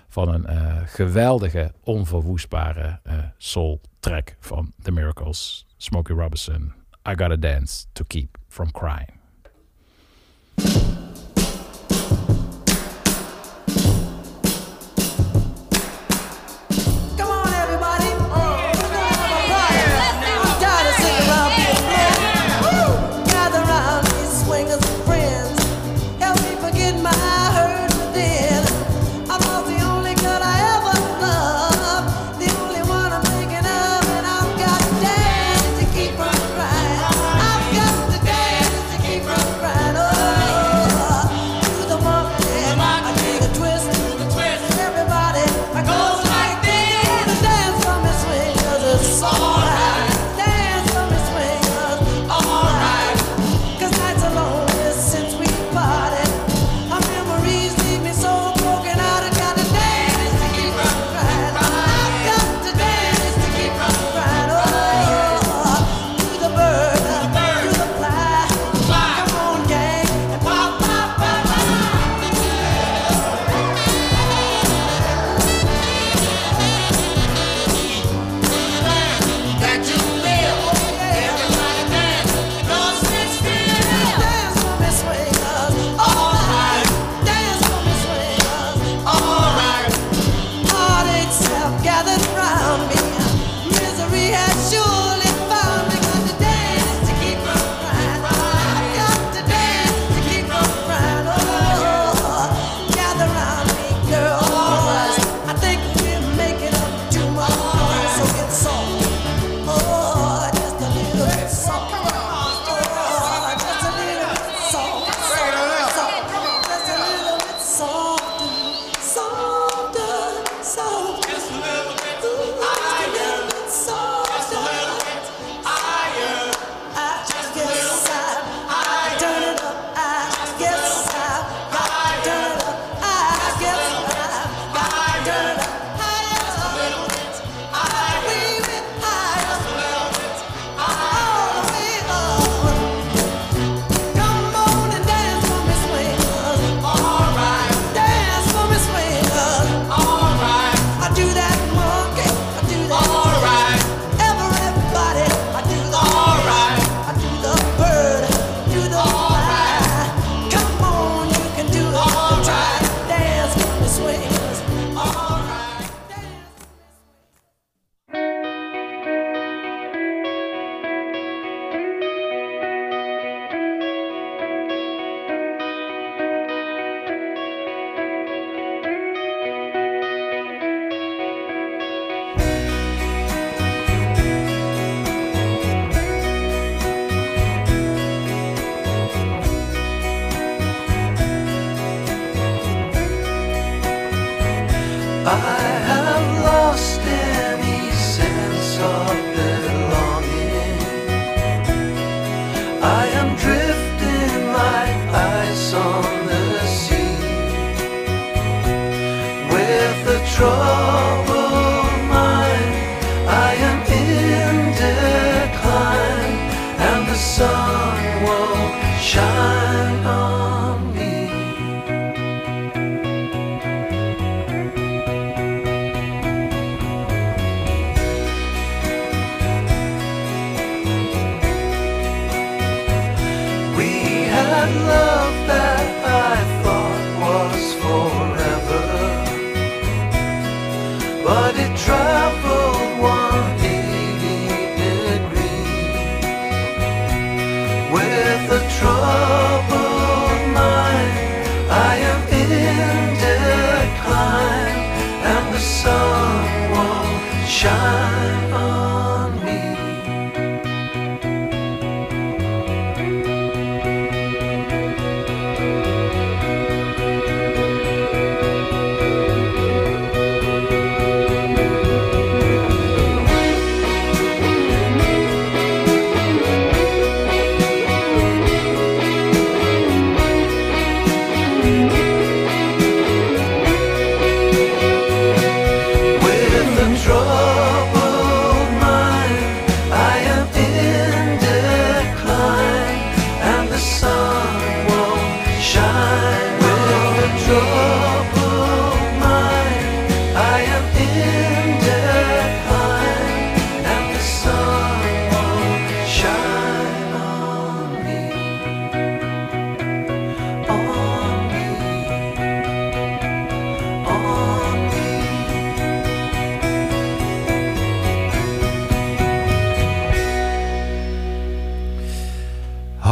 [0.10, 5.66] van een uh, geweldige, onverwoestbare uh, soul track van The Miracles.
[5.78, 6.74] Smokey Robinson,
[7.10, 9.18] I Gotta Dance to Keep From Crying.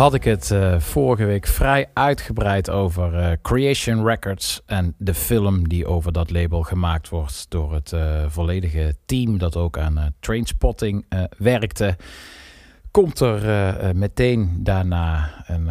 [0.08, 5.68] Had ik het eh, vorige week vrij uitgebreid over eh, Creation Records en de film
[5.68, 11.06] die over dat label gemaakt wordt door het eh, volledige team dat ook aan Trainspotting
[11.38, 11.98] werkte.
[12.92, 15.70] Komt er meteen daarna een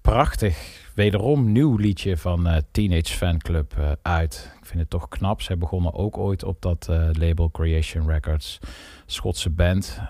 [0.00, 4.52] prachtig, wederom nieuw liedje van Teenage Fanclub uit.
[4.60, 5.42] Ik vind het toch knap.
[5.42, 8.58] Zij begonnen ook ooit op dat label Creation Records.
[9.06, 10.00] Schotse band.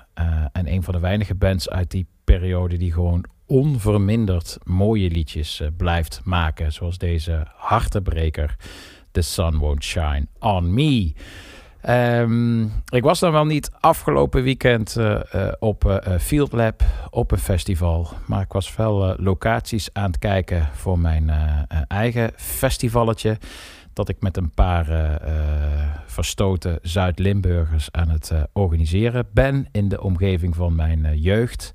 [0.52, 5.68] en een van de weinige bands uit die periode die gewoon onverminderd mooie liedjes eh,
[5.76, 6.72] blijft maken.
[6.72, 8.57] Zoals deze hartebreker.
[9.11, 11.12] The Sun Won't Shine On Me.
[11.80, 17.32] Ehm, ik was dan wel niet afgelopen weekend eh, eh, op eh, Field Lab op
[17.32, 18.09] een festival.
[18.26, 21.30] Maar ik was wel locaties aan het kijken voor mijn
[21.88, 23.38] eigen festivalletje.
[23.92, 25.20] Dat ik met een paar
[26.07, 29.68] verstoten Zuid-Limburgers aan het organiseren ben.
[29.72, 31.72] In de omgeving van mijn jeugd.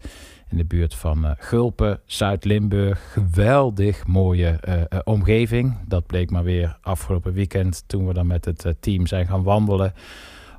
[0.56, 3.12] In de buurt van eh, Gulpen, Zuid-Limburg.
[3.12, 5.78] Geweldig mooie eh, eh, omgeving.
[5.88, 9.94] Dat bleek maar weer afgelopen weekend toen we dan met het team zijn gaan wandelen.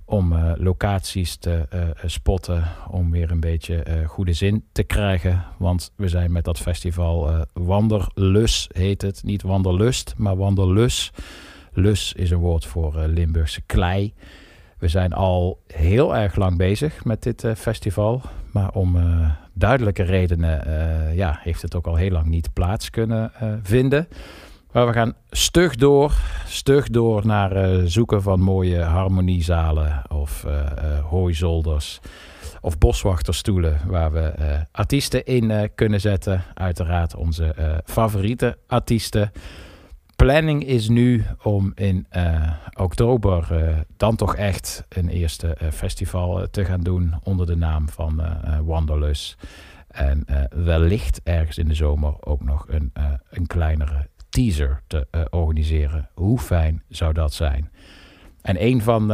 [0.05, 2.65] Om locaties te eh, spotten.
[2.91, 5.45] Om weer een beetje goede zin te krijgen.
[5.59, 9.23] Want we zijn met dat festival Wanderlus heet het.
[9.23, 11.13] Niet Wanderlust, maar Wanderlus.
[11.73, 14.15] Lus is een woord voor Limburgse klei.
[14.79, 18.23] We zijn al heel erg lang bezig met dit festival.
[18.53, 18.97] Maar om
[19.59, 24.09] duidelijke redenen eh, ja, heeft het ook al heel lang niet plaats kunnen eh, vinden.
[24.73, 26.13] Maar we gaan stug door,
[26.47, 30.45] stug door naar eh, zoeken van mooie harmoniezalen of
[31.03, 32.01] hooizolders
[32.61, 34.33] of boswachterstoelen waar we
[34.73, 36.43] artiesten in kunnen zetten.
[36.55, 37.55] Uiteraard onze
[37.85, 39.33] favoriete artiesten.
[40.17, 46.47] Planning is nu om in eh, oktober eh, dan toch echt een eerste eh, festival
[46.51, 48.23] te gaan doen onder de naam van
[48.65, 49.37] Wanderlust.
[49.89, 50.25] En
[50.65, 52.93] wellicht ergens in de zomer ook nog een,
[53.31, 56.09] een kleinere teaser te organiseren.
[56.15, 57.71] Hoe fijn zou dat zijn?
[58.43, 59.09] En een van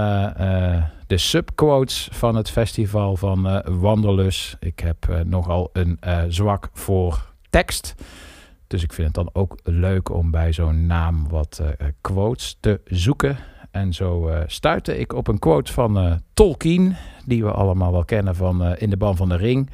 [1.06, 4.56] de subquotes van het festival van Wanderlust.
[4.60, 5.98] Ik heb nogal een
[6.28, 7.94] zwak voor tekst.
[8.72, 12.80] Dus ik vind het dan ook leuk om bij zo'n naam wat eh, quotes te
[12.84, 13.36] zoeken.
[13.70, 16.96] En zo eh, stuitte ik op een quote van eh, Tolkien,
[17.26, 19.70] die we allemaal wel kennen van eh, In de Ban van de Ring.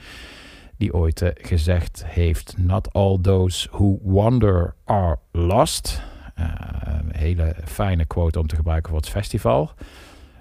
[0.77, 6.03] Die ooit eh, gezegd heeft: Not all those who wander are lost.
[6.35, 6.45] Eh,
[6.85, 9.71] een hele fijne quote om te gebruiken voor het festival.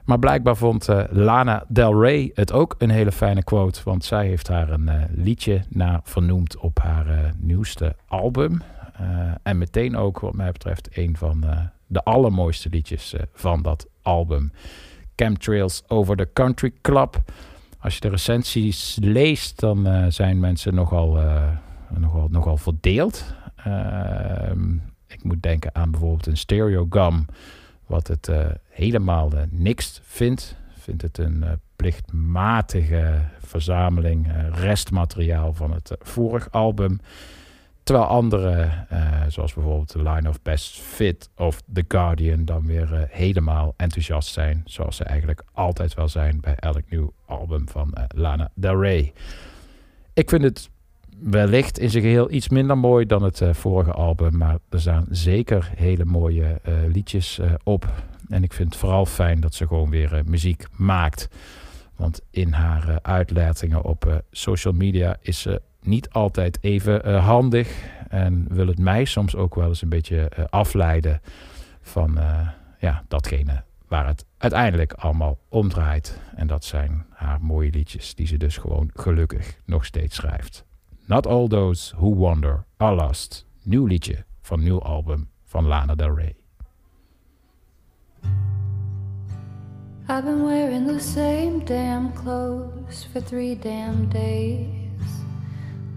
[0.08, 3.82] Maar blijkbaar vond eh, Lana Del Rey het ook een hele fijne quote.
[3.84, 8.62] Want zij heeft daar een eh, liedje naar vernoemd op haar eh, nieuwste album.
[9.44, 11.46] En meteen ook, wat mij betreft, een van
[11.88, 14.52] de allermooiste liedjes van dat album.
[15.16, 17.22] Chemtrails Over the Country Club.
[17.80, 21.20] Als je de recensies leest, dan zijn mensen nogal,
[21.90, 23.36] nogal, nogal verdeeld.
[23.56, 24.74] Ehm,
[25.08, 27.26] ik moet denken aan bijvoorbeeld een Stereo Gum
[27.88, 30.56] wat het uh, helemaal uh, niks vindt.
[30.80, 37.00] Vindt het een uh, plichtmatige verzameling restmateriaal van het vorige album.
[37.84, 38.88] Terwijl anderen,
[39.28, 44.62] zoals bijvoorbeeld de Line of Best Fit of The Guardian, dan weer helemaal enthousiast zijn.
[44.66, 49.14] Zoals ze eigenlijk altijd wel zijn bij elk nieuw album van Lana Del Rey.
[50.14, 50.70] Ik vind het
[51.20, 54.38] wellicht in zijn geheel iets minder mooi dan het uh, vorige album.
[54.38, 57.94] Maar er staan zeker hele mooie uh, liedjes uh, op.
[58.30, 61.30] En ik vind het vooral fijn dat ze gewoon weer muziek maakt.
[61.96, 67.84] Want in haar uitlatingen op social media is ze niet altijd even handig.
[68.10, 71.22] En wil het mij soms ook wel eens een beetje afleiden
[71.82, 72.20] van
[72.80, 76.20] ja, datgene waar het uiteindelijk allemaal om draait.
[76.36, 80.67] En dat zijn haar mooie liedjes die ze dus gewoon gelukkig nog steeds schrijft.
[81.10, 83.46] Not All Those Who Wander Are Lost.
[83.64, 86.36] Nieuw liedje van nieuw album van Lana Del Rey.
[90.10, 95.24] I've been wearing the same damn clothes for three damn days.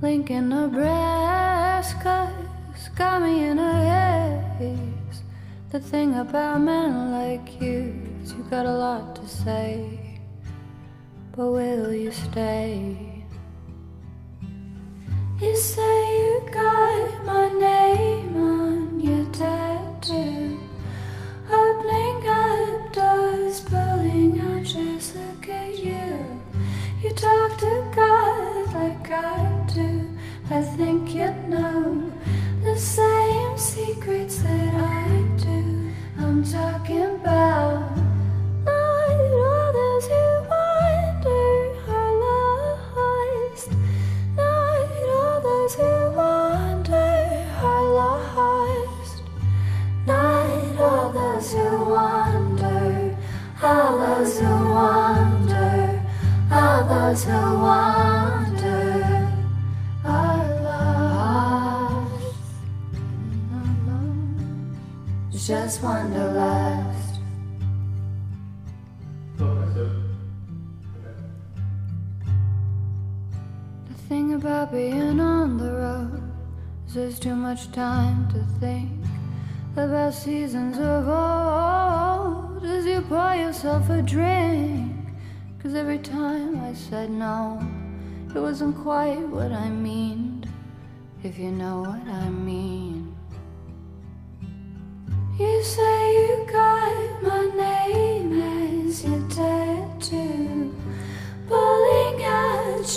[0.01, 2.31] Lincoln, Nebraska's
[2.95, 3.73] got me in a
[4.59, 5.23] haze.
[5.71, 9.99] The thing about men like you is you got a lot to say,
[11.37, 13.10] but will you stay?
[15.41, 20.61] You say you got my name on your tattoo.
[21.51, 26.43] Opening up doors, pulling out just look at you.
[27.03, 30.11] You talk to God like I do.
[30.51, 32.12] I think you know
[32.62, 35.91] the same secrets that I do.
[36.18, 37.97] I'm talking about
[38.66, 39.11] not
[39.49, 40.60] all those who
[65.51, 67.18] Just wanderlust.
[73.88, 76.22] The thing about being on the road
[76.86, 78.92] is there's too much time to think
[79.76, 84.94] about seasons of old as you pour yourself a drink.
[85.61, 87.61] Cause every time I said no,
[88.32, 90.48] it wasn't quite what I meaned,
[91.24, 92.89] if you know what I mean.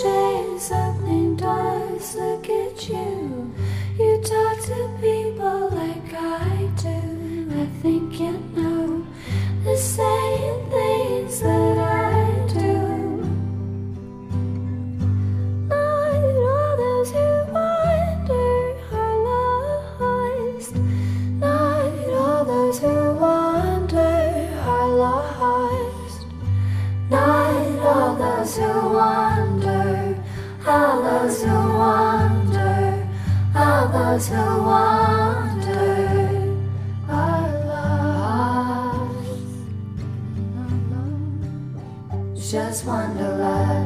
[0.02, 3.52] Chains, opening doors, look at you.
[3.98, 5.13] You talk to people
[34.62, 35.58] wander
[37.08, 39.10] are lost.
[42.52, 43.83] Just wanderlust.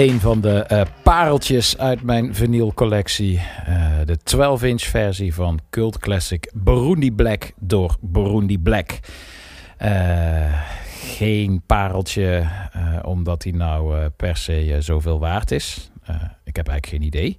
[0.00, 3.40] Een van de eh, pareltjes uit mijn vinylcollectie.
[3.66, 8.98] Eh, de 12-inch versie van Cult Classic Burundi Black door Burundi Black.
[9.76, 10.62] Eh,
[11.16, 12.46] geen pareltje
[13.02, 15.90] omdat hij nou per se zoveel waard is.
[16.44, 17.38] ik heb eigenlijk geen idee.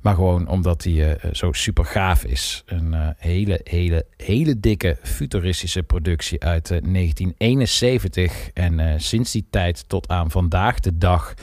[0.00, 2.62] Maar gewoon omdat hij zo super gaaf is.
[2.66, 8.50] Een hele, hele, hele dikke futuristische productie uit 1971.
[8.52, 11.34] En sinds die tijd tot aan vandaag de dag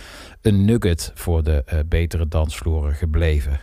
[0.41, 3.59] een nugget voor de uh, betere dansvloeren gebleven.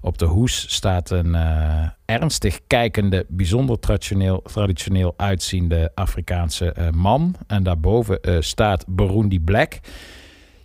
[0.00, 7.34] Op de hoes staat een uh, ernstig kijkende, bijzonder traditioneel, traditioneel uitziende Afrikaanse uh, man.
[7.46, 9.80] En daarboven staat Burundi Black.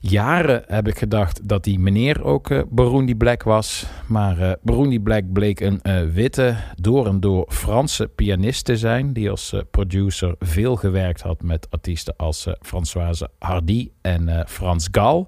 [0.09, 3.85] Jaren heb ik gedacht dat die meneer ook Burundi Black was.
[4.07, 5.81] Maar Burundi Black bleek een
[6.13, 9.13] witte, door en door Franse pianist te zijn.
[9.13, 15.27] Die als producer veel gewerkt had met artiesten als Françoise Hardy en Frans Gal.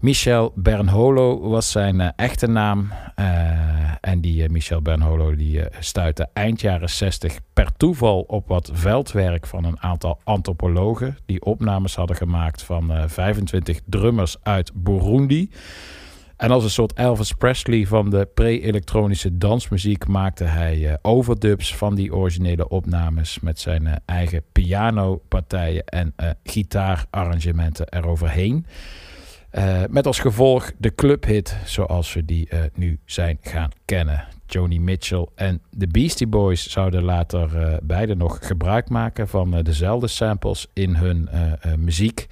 [0.00, 2.88] Michel Bernholo was zijn uh, echte naam.
[3.16, 3.26] Uh,
[4.00, 9.46] en die uh, Michel Bernholo die stuitte eind jaren 60 per toeval op wat veldwerk
[9.46, 11.16] van een aantal antropologen.
[11.26, 15.50] Die opnames hadden gemaakt van 25 drummers uit Burundi.
[16.36, 22.14] En als een soort Elvis Presley van de pre-elektronische dansmuziek maakte hij overdubs van die
[22.14, 26.14] originele opnames met zijn eigen pianopartijen en
[26.44, 28.66] gitaararrangementen eroverheen.
[29.52, 34.24] Uh, met als gevolg de clubhit zoals we die uh, nu zijn gaan kennen.
[34.46, 40.06] Joni Mitchell en de Beastie Boys zouden later uh, beide nog gebruik maken van dezelfde
[40.06, 41.28] samples in hun
[41.78, 42.26] muziek.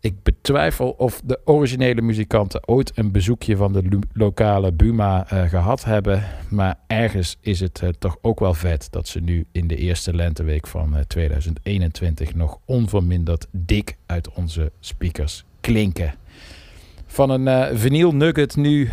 [0.00, 6.22] Ik betwijfel of de originele muzikanten ooit een bezoekje van de lokale Buma gehad hebben.
[6.50, 10.66] Maar ergens is het toch ook wel vet dat ze nu in de eerste lenteweek
[10.66, 16.14] van 2021 nog onverminderd dik uit onze speakers klinken.
[17.06, 18.90] Van een uh, vinyl nugget nu uh,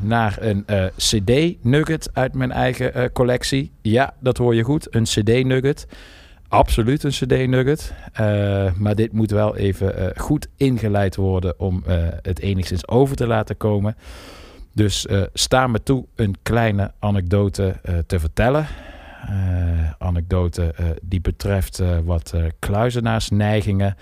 [0.00, 3.72] naar een uh, CD nugget uit mijn eigen collectie.
[3.82, 4.94] Ja, dat hoor je goed.
[4.94, 5.86] Een CD nugget.
[6.48, 7.92] Absoluut een CD nugget.
[8.76, 11.82] maar dit moet wel even goed ingeleid worden om
[12.22, 13.96] het enigszins over te laten komen.
[14.74, 17.74] Dus sta me toe een kleine anekdote
[18.06, 18.66] te vertellen.
[19.98, 23.96] anekdote die betreft wat kluizenaarsneigingen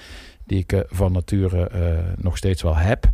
[0.50, 3.10] die ik uh, van nature uh, nog steeds wel heb.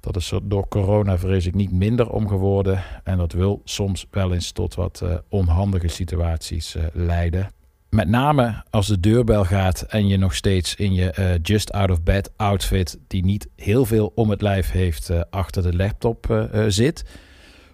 [0.00, 2.82] Dat is door corona vrees ik niet minder om geworden.
[3.04, 7.50] En dat wil soms wel eens tot wat uh, onhandige situaties leiden.
[7.90, 12.02] Met name als de deurbel gaat en je nog steeds in je just out of
[12.02, 17.04] bed outfit, die niet heel veel om het lijf heeft, achter de laptop zit.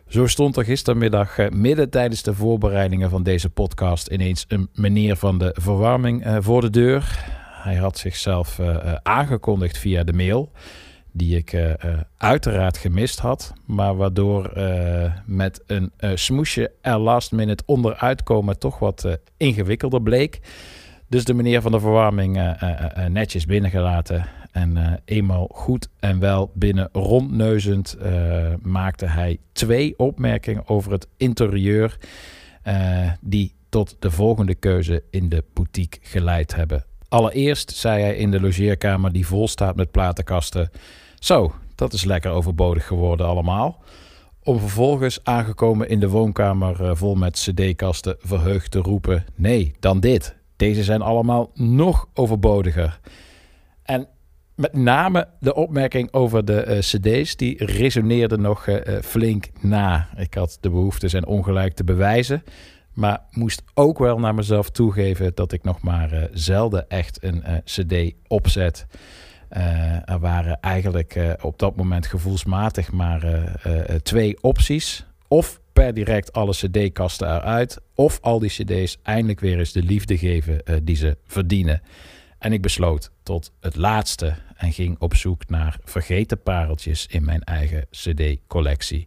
[0.08, 5.38] Zo stond er gistermiddag midden tijdens de voorbereidingen van deze podcast ineens een meneer van
[5.38, 7.38] de verwarming voor de deur.
[7.62, 10.52] Hij had zichzelf uh, aangekondigd via de mail,
[11.12, 11.72] die ik uh,
[12.16, 14.52] uiteraard gemist had, maar waardoor
[15.24, 20.40] met een smoesje er last minute onderuit komen toch wat ingewikkelder bleek.
[21.08, 22.56] Dus de meneer van de verwarming
[23.08, 24.26] netjes binnengelaten.
[24.52, 27.96] En eenmaal goed en wel binnen rondneuzend
[28.62, 31.96] maakte hij twee opmerkingen over het interieur.
[33.20, 36.84] die tot de volgende keuze in de boutique geleid hebben.
[37.10, 40.70] Allereerst zei hij in de logeerkamer die vol staat met platenkasten:
[41.18, 43.82] Zo, dat is lekker overbodig geworden allemaal.
[44.42, 50.00] Om vervolgens aangekomen in de woonkamer eh, vol met CD-kasten verheugd te roepen: Nee, dan
[50.00, 50.36] dit.
[50.56, 53.00] Deze zijn allemaal nog overbodiger.
[53.82, 54.08] En
[54.54, 60.08] met name de opmerking over de uh, CD's, die resoneerde nog uh, flink na.
[60.16, 62.42] Ik had de behoefte zijn ongelijk te bewijzen.
[62.92, 67.44] Maar moest ook wel naar mezelf toegeven dat ik nog maar uh, zelden echt een
[67.46, 68.86] uh, CD opzet.
[69.50, 73.52] Uh, er waren eigenlijk op dat moment gevoelsmatig maar
[74.02, 75.06] twee opties.
[75.28, 80.18] Of per direct alle CD-kasten eruit, of al die CD's eindelijk weer eens de liefde
[80.18, 81.82] geven die ze verdienen.
[82.38, 87.42] En ik besloot tot het laatste en ging op zoek naar vergeten pareltjes in mijn
[87.42, 89.06] eigen CD-collectie.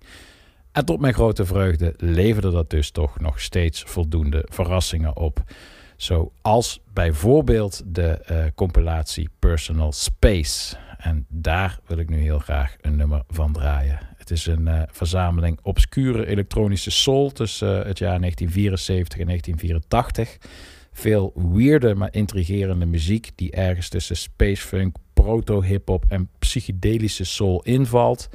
[0.74, 5.44] En tot mijn grote vreugde leverde dat dus toch nog steeds voldoende verrassingen op.
[5.96, 10.76] Zoals bijvoorbeeld de uh, compilatie Personal Space.
[10.98, 14.00] En daar wil ik nu heel graag een nummer van draaien.
[14.18, 20.38] Het is een uh, verzameling obscure elektronische soul tussen uh, het jaar 1974 en 1984.
[20.92, 28.30] Veel weirde, maar intrigerende muziek die ergens tussen space funk, proto-hip-hop en psychedelische soul invalt.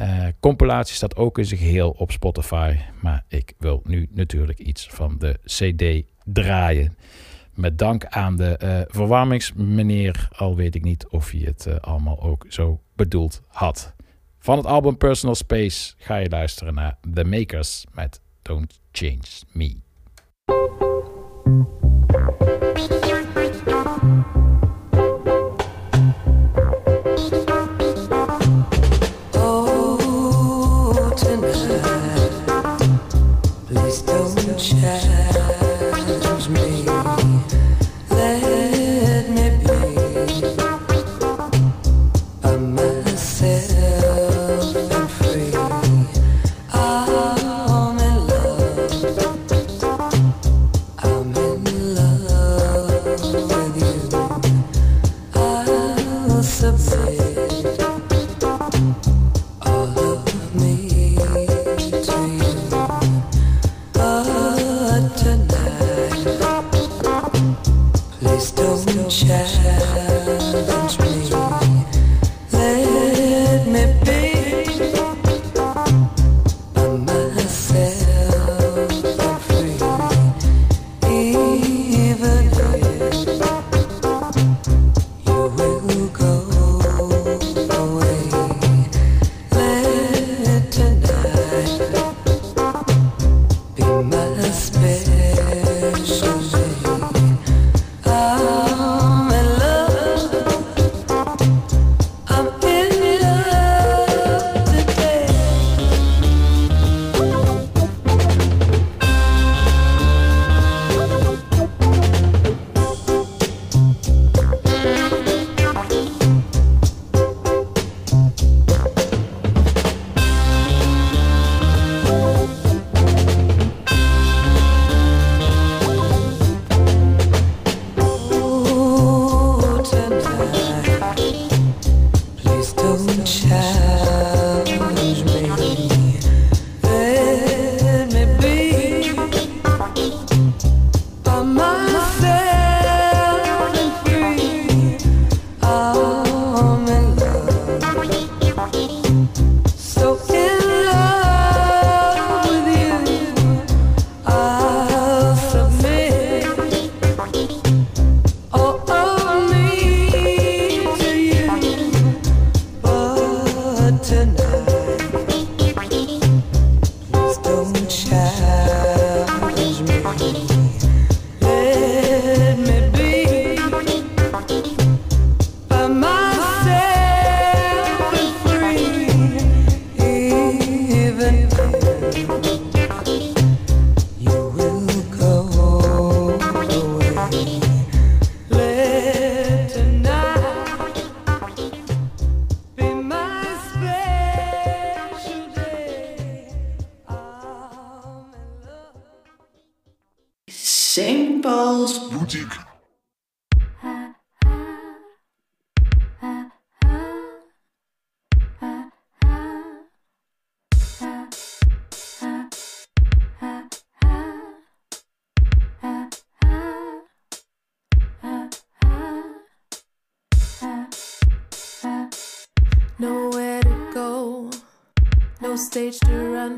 [0.00, 2.76] Uh, compilatie staat ook in zijn geheel op Spotify.
[3.00, 6.96] Maar ik wil nu natuurlijk iets van de CD draaien.
[7.54, 10.28] Met dank aan de uh, verwarmingsmeneer.
[10.36, 13.94] Al weet ik niet of hij het uh, allemaal ook zo bedoeld had.
[14.38, 19.82] Van het album Personal Space ga je luisteren naar The Makers met Don't Change Me.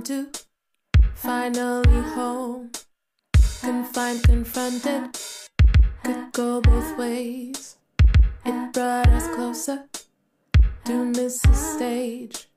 [0.03, 0.29] To.
[1.15, 2.71] Finally home.
[3.61, 5.19] Confined, confronted.
[6.05, 7.77] Could go both ways.
[8.45, 9.85] It brought us closer
[10.85, 12.49] to miss the stage.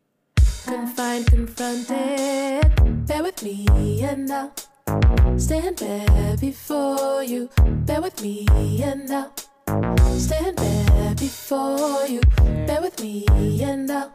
[0.65, 3.07] Confined, confronted.
[3.07, 3.65] Bear with me
[4.03, 7.49] and I'll stand there before you.
[7.85, 8.47] Bear with me
[8.83, 12.21] and I'll stand there before you.
[12.67, 13.25] Bear with me
[13.63, 14.13] and I'll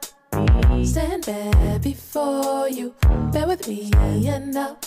[0.84, 2.94] stand there before you.
[3.32, 4.78] Bear with me and I'll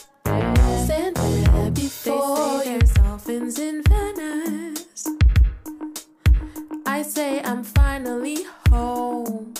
[0.85, 2.79] stand there before you.
[2.95, 5.07] Dolphins in Venice.
[6.85, 9.53] I say I'm finally home.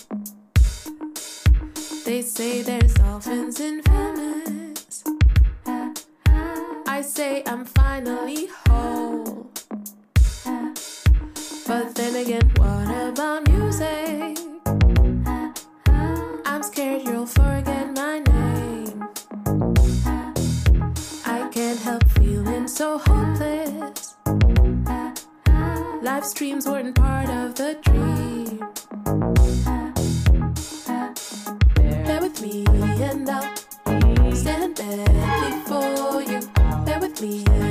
[2.06, 5.03] They say there's dolphins in Venice.
[6.88, 9.49] I say I'm finally home.
[11.68, 14.26] But then again, what about music?
[22.77, 24.15] So hopeless.
[26.03, 28.59] Live streams weren't part of the dream.
[32.05, 32.65] Bear with me
[33.01, 35.07] and I'll stand there
[35.49, 36.39] before you.
[36.85, 37.66] Bear with me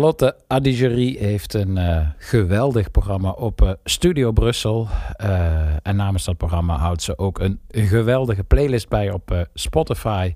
[0.00, 4.88] Charlotte Adigerie heeft een eh, geweldig programma op eh, Studio Brussel.
[5.16, 10.34] Eh, en namens dat programma houdt ze ook een geweldige playlist bij op Spotify.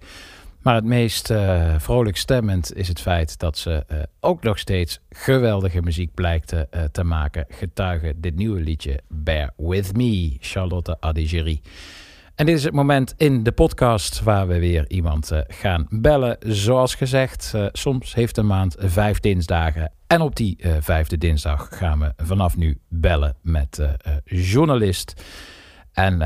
[0.62, 1.32] Maar het meest
[1.78, 6.54] vrolijk stemmend is het feit dat ze ook nog steeds geweldige muziek blijkt
[6.92, 7.46] te maken.
[7.48, 11.60] Getuige dit nieuwe liedje Bear With Me, Charlotte Adigerie.
[12.34, 16.36] En dit is het moment in de podcast waar we weer iemand eh, gaan bellen.
[16.40, 19.92] Zoals gezegd, eh, soms heeft een maand vijf dinsdagen.
[20.06, 23.88] En op die eh, vijfde dinsdag gaan we vanaf nu bellen met
[24.24, 25.22] journalist
[25.92, 26.22] en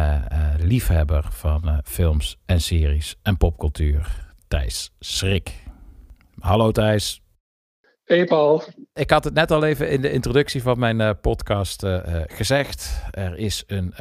[0.59, 5.64] liefhebber van films en series en popcultuur, Thijs Schrik.
[6.39, 7.22] Hallo Thijs.
[8.05, 8.62] Hey Paul.
[8.99, 13.03] Ik had het net al even in de introductie van mijn uh, podcast uh, gezegd.
[13.11, 13.95] Er is een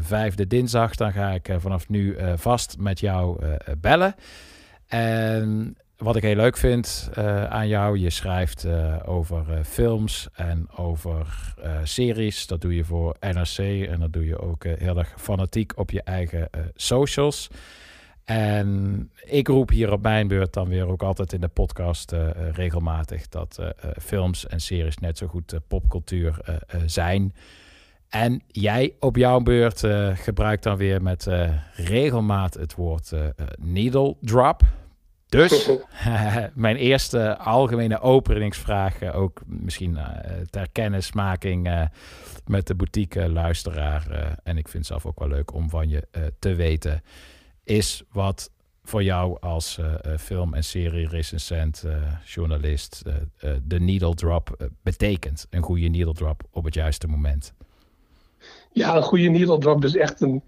[0.00, 0.94] vijfde dinsdag.
[0.94, 3.40] Dan ga ik vanaf nu vast met jou
[3.78, 4.14] bellen.
[4.86, 7.10] En wat ik heel leuk vind
[7.48, 8.66] aan jou, je schrijft
[9.04, 12.46] over films en over series.
[12.46, 16.02] Dat doe je voor NRC en dat doe je ook heel erg fanatiek op je
[16.02, 17.48] eigen socials.
[18.26, 22.28] En ik roep hier op mijn beurt dan weer ook altijd in de podcast uh,
[22.52, 23.68] regelmatig dat uh,
[24.02, 26.38] films en series net zo goed popcultuur
[26.86, 27.34] zijn.
[28.08, 29.84] En jij op jouw beurt
[30.14, 31.26] gebruikt dan weer met
[31.74, 33.12] regelmaat het woord
[33.58, 34.62] needle drop.
[35.28, 35.70] Dus
[36.54, 39.98] mijn eerste algemene openingsvraag, ook misschien
[40.50, 41.88] ter kennismaking
[42.46, 44.36] met de boutique luisteraar.
[44.42, 47.02] en ik vind het zelf ook wel leuk om van je te weten
[47.66, 48.50] is wat
[48.82, 51.92] voor jou als uh, film- en serie-recensent, uh,
[52.24, 53.02] journalist,
[53.64, 55.46] de needle drop betekent.
[55.50, 57.54] Een goede needle drop op het juiste moment.
[58.72, 60.42] Ja, een goede needle drop is echt een.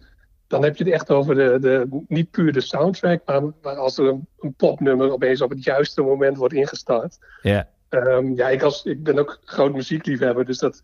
[0.47, 3.99] Dan heb je het echt over de, de niet puur de soundtrack, maar, maar als
[3.99, 7.19] er een, een, popnummer opeens op het juiste moment wordt ingestart.
[7.43, 7.69] Ja.
[7.90, 10.82] Um, ja, ik, als, ik ben ook groot muziekliefhebber, dus dat,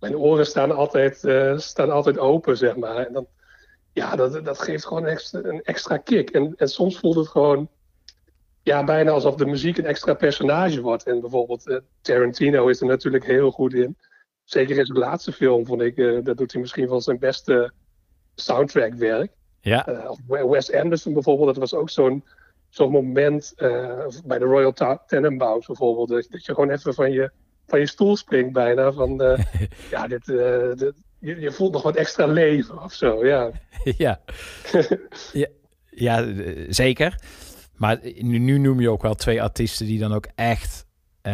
[0.00, 1.16] mijn oren staan altijd,
[1.56, 2.96] staan altijd open, zeg maar.
[2.96, 3.26] En dan,
[3.94, 6.30] ja, dat, dat geeft gewoon een extra, een extra kick.
[6.30, 7.68] En, en soms voelt het gewoon
[8.62, 11.06] ja, bijna alsof de muziek een extra personage wordt.
[11.06, 13.96] En bijvoorbeeld uh, Tarantino is er natuurlijk heel goed in.
[14.44, 17.72] Zeker in zijn laatste film vond ik, uh, dat doet hij misschien wel zijn beste
[18.34, 19.32] soundtrackwerk.
[19.60, 19.88] Ja.
[19.88, 22.24] Uh, of Wes Anderson bijvoorbeeld, dat was ook zo'n
[22.68, 23.52] zo'n moment
[24.24, 26.08] bij de Royal Tenenbaums bijvoorbeeld.
[26.08, 27.30] Dat, dat, je gewoon even van je,
[27.66, 28.92] van je stoel springt bijna.
[28.92, 29.38] Van,
[29.90, 30.26] ja, dit,
[30.78, 30.94] dit
[31.24, 33.50] je, je, voelt nog wat extra leven of zo, ja.
[33.96, 34.20] ja.
[35.32, 35.46] ja,
[35.90, 36.26] ja,
[36.68, 37.20] zeker.
[37.76, 40.86] Maar nu, nu, noem je ook wel twee artiesten die dan ook echt
[41.22, 41.32] uh,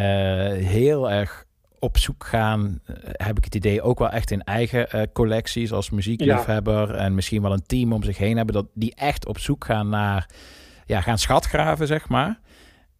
[0.51, 1.45] heel erg
[1.79, 5.71] op zoek gaan, uh, heb ik het idee, ook wel echt in eigen uh, collecties
[5.71, 6.95] als muziekliefhebber ja.
[6.95, 9.89] en misschien wel een team om zich heen hebben, dat die echt op zoek gaan
[9.89, 10.29] naar,
[10.85, 12.39] ja, gaan schatgraven, zeg maar.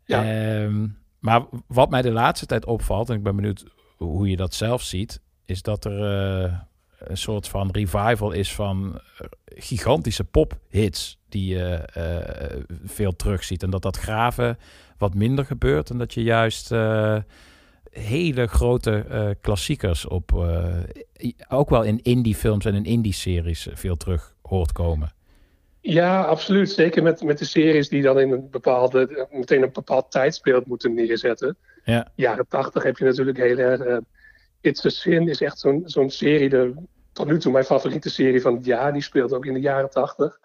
[0.06, 0.62] Ja.
[0.62, 3.64] Um, maar wat mij de laatste tijd opvalt, en ik ben benieuwd
[3.98, 6.70] hoe je dat zelf ziet, is dat er
[7.04, 9.02] een soort van revival is van
[9.46, 13.64] gigantische pophits die je uh, veel terugziet.
[13.64, 14.58] En dat dat graven
[14.98, 17.18] wat minder gebeurt en dat je juist uh,
[17.90, 20.46] hele grote uh, klassiekers op,
[21.50, 25.14] ook wel in indie films en in indie series veel terug hoort komen.
[25.82, 26.72] Ja, absoluut.
[26.72, 30.94] Zeker met, met de series die dan in een bepaalde, meteen een bepaald tijdsbeeld moeten
[30.94, 31.58] neerzetten.
[31.84, 32.08] Ja.
[32.16, 34.02] Jaren tachtig heb je natuurlijk heel erg
[34.62, 36.74] It's a Sin is echt zo'n serie,
[37.12, 38.94] tot nu toe mijn favoriete serie van het jaar.
[38.94, 40.40] Die speelt ook in de jaren tachtig.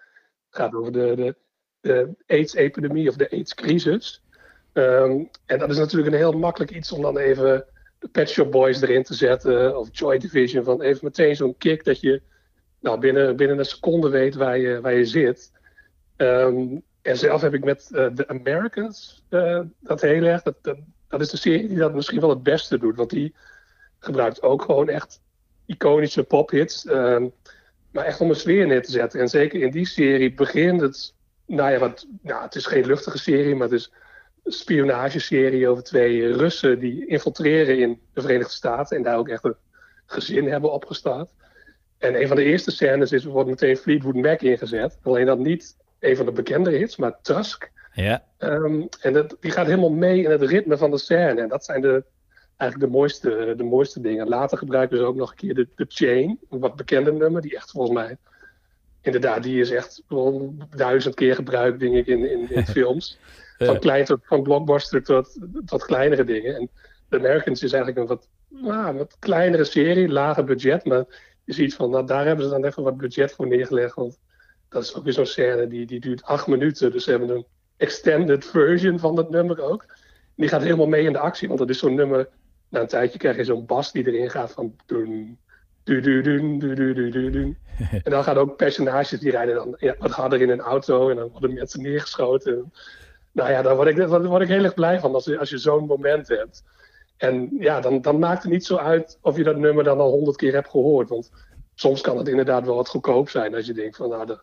[0.49, 1.35] Het gaat over de, de,
[1.81, 4.23] de AIDS-epidemie of de AIDS-crisis.
[4.73, 7.65] Um, en dat is natuurlijk een heel makkelijk iets om dan even
[7.99, 9.77] de Pet Shop Boys erin te zetten.
[9.77, 10.63] Of Joy Division.
[10.63, 12.21] Van even meteen zo'n kick dat je
[12.79, 15.51] nou, binnen, binnen een seconde weet waar je, waar je zit.
[16.17, 20.41] Um, en zelf heb ik met uh, The Americans uh, dat heel erg.
[20.41, 20.77] Dat, dat,
[21.07, 22.95] dat is de serie die dat misschien wel het beste doet.
[22.95, 23.35] Want die
[24.07, 25.21] gebruikt ook gewoon echt
[25.65, 26.85] iconische pophits.
[26.85, 27.23] Uh,
[27.91, 29.19] maar echt om een sfeer neer te zetten.
[29.19, 31.13] En zeker in die serie begint het.
[31.45, 33.91] Nou ja, wat, nou, het is geen luchtige serie, maar het is
[34.43, 38.97] een spionageserie over twee Russen die infiltreren in de Verenigde Staten.
[38.97, 39.55] En daar ook echt een
[40.05, 41.29] gezin hebben opgestart.
[41.97, 44.97] En een van de eerste scènes is, wordt meteen Fleetwood Mac ingezet.
[45.03, 47.71] Alleen dat niet een van de bekende hits, maar Tusk.
[47.93, 48.23] Ja.
[48.39, 51.41] Um, en dat, die gaat helemaal mee in het ritme van de scène.
[51.41, 52.03] En dat zijn de,
[52.57, 54.27] eigenlijk de mooiste, de mooiste dingen.
[54.27, 57.55] Later gebruiken ze ook nog een keer de, de Chain, een wat bekende nummer, die
[57.55, 58.17] echt volgens mij,
[59.01, 63.19] inderdaad, die is echt wel duizend keer gebruikt, denk ik, in, in, in films.
[63.57, 66.55] Van, klein tot, van blockbuster tot, tot kleinere dingen.
[66.55, 66.69] En
[67.09, 71.05] The Americans is eigenlijk een wat, nou, wat kleinere serie, lager budget, maar
[71.43, 74.19] je ziet van, nou, daar hebben ze dan even wat budget voor neergelegd, want
[74.69, 77.45] dat is ook weer zo'n scène, die, die duurt acht minuten, dus ze hebben een
[77.77, 79.85] extended version van dat nummer ook.
[80.35, 82.29] Die gaat helemaal mee in de actie, want dat is zo'n nummer
[82.69, 84.75] na een tijdje krijg je zo'n bas die erin gaat van...
[84.85, 85.37] Dun,
[85.83, 86.01] dun,
[86.59, 87.57] dun, dun,
[88.03, 91.09] En dan gaan ook personages die rijden dan ja, wat harder in een auto...
[91.09, 92.73] en dan worden mensen neergeschoten.
[93.31, 95.57] Nou ja, daar word ik, daar word ik heel erg blij van als, als je
[95.57, 96.63] zo'n moment hebt.
[97.17, 100.11] En ja, dan, dan maakt het niet zo uit of je dat nummer dan al
[100.11, 101.09] honderd keer hebt gehoord.
[101.09, 101.31] Want
[101.75, 104.09] soms kan het inderdaad wel wat goedkoop zijn als je denkt van...
[104.09, 104.37] nou,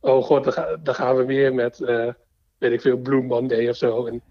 [0.00, 0.44] oh god,
[0.84, 1.80] dan, gaan we weer met...
[1.80, 2.08] Eh,
[2.60, 4.06] weet ik veel, Blue Monday of zo.
[4.06, 4.22] En,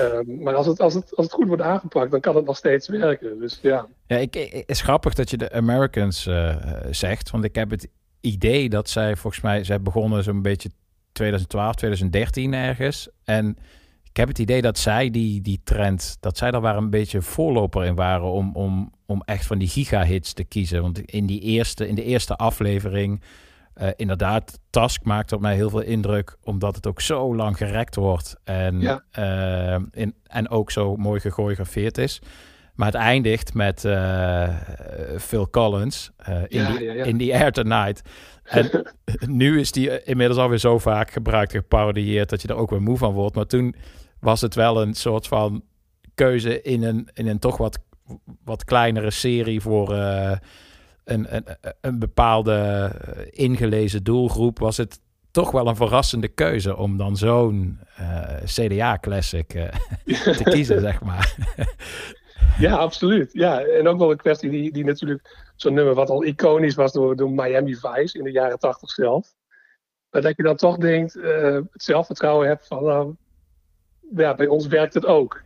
[0.00, 2.56] um, maar als het, als, het, als het goed wordt aangepakt, dan kan het nog
[2.56, 3.38] steeds werken.
[3.38, 3.86] Dus ja.
[4.06, 4.36] Ja, ik,
[4.66, 6.56] is grappig dat je de Americans uh,
[6.90, 7.30] zegt.
[7.30, 7.88] Want ik heb het
[8.20, 10.70] idee dat zij volgens mij, zij begonnen zo'n beetje
[11.12, 13.08] 2012, 2013 ergens.
[13.24, 13.56] En
[14.04, 17.22] ik heb het idee dat zij die, die trend, dat zij daar waar een beetje
[17.22, 20.82] voorloper in waren om, om, om echt van die gigahits te kiezen.
[20.82, 23.22] Want in, die eerste, in de eerste aflevering,
[23.82, 27.94] uh, inderdaad, Task maakt op mij heel veel indruk, omdat het ook zo lang gerekt
[27.94, 29.02] wordt en, Ja.
[29.18, 32.20] uh, in, en ook zo mooi gechoreografeerd is.
[32.74, 34.48] Maar het eindigt met uh,
[35.18, 37.04] Phil Collins in, Ja, ja.
[37.04, 38.02] in The Air Tonight.
[38.44, 38.70] En
[39.40, 42.82] nu is die inmiddels alweer zo vaak gebruikt en geparodieerd dat je er ook weer
[42.82, 43.34] moe van wordt.
[43.34, 43.74] Maar toen
[44.20, 45.62] was het wel een soort van
[46.14, 47.78] keuze in een, in een toch wat,
[48.44, 49.94] wat kleinere serie voor
[51.10, 51.44] een, een,
[51.80, 52.90] een bepaalde
[53.30, 54.58] ingelezen doelgroep.
[54.58, 59.68] Was het toch wel een verrassende keuze om dan zo'n uh, CDA-classic uh,
[60.36, 61.34] te kiezen, zeg maar.
[62.58, 63.32] Ja, absoluut.
[63.32, 66.92] Ja, en ook wel een kwestie die, die natuurlijk zo'n nummer wat al iconisch was
[66.92, 69.34] door, door Miami Vice in de jaren tachtig zelf.
[70.10, 73.06] Maar dat je dan toch denkt, uh, het zelfvertrouwen hebt van, uh,
[74.16, 75.42] ja, bij ons werkt het ook.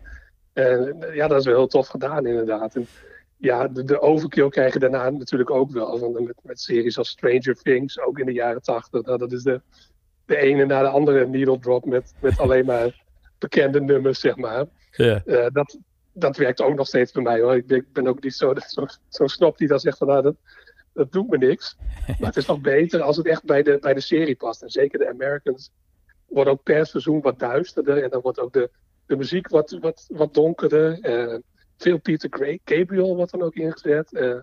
[0.52, 2.74] En ja, dat is wel heel tof gedaan inderdaad.
[2.74, 2.86] En
[3.43, 5.98] ja, de, de overkill krijg je daarna natuurlijk ook wel.
[5.98, 9.02] Van, met, met series als Stranger Things, ook in de jaren tachtig.
[9.02, 9.60] Nou, dat is de,
[10.27, 13.05] de ene na de andere needle drop met, met alleen maar
[13.39, 14.66] bekende nummers, zeg maar.
[14.90, 15.23] Ja.
[15.27, 15.78] Uh, dat,
[16.12, 17.55] dat werkt ook nog steeds bij mij hoor.
[17.55, 20.23] Ik ben, ik ben ook niet zo'n zo, zo snop die dan zegt van nou,
[20.23, 20.36] dat,
[20.93, 21.77] dat doet me niks.
[22.19, 24.62] Maar het is nog beter als het echt bij de, bij de serie past.
[24.62, 25.70] En zeker de Americans
[26.27, 28.02] worden ook per seizoen wat duisterder.
[28.02, 28.70] En dan wordt ook de,
[29.06, 30.98] de muziek wat, wat, wat donkerder.
[31.02, 31.39] Uh,
[31.82, 34.12] veel Peter Gabriel wordt dan ook ingezet.
[34.12, 34.40] Uh,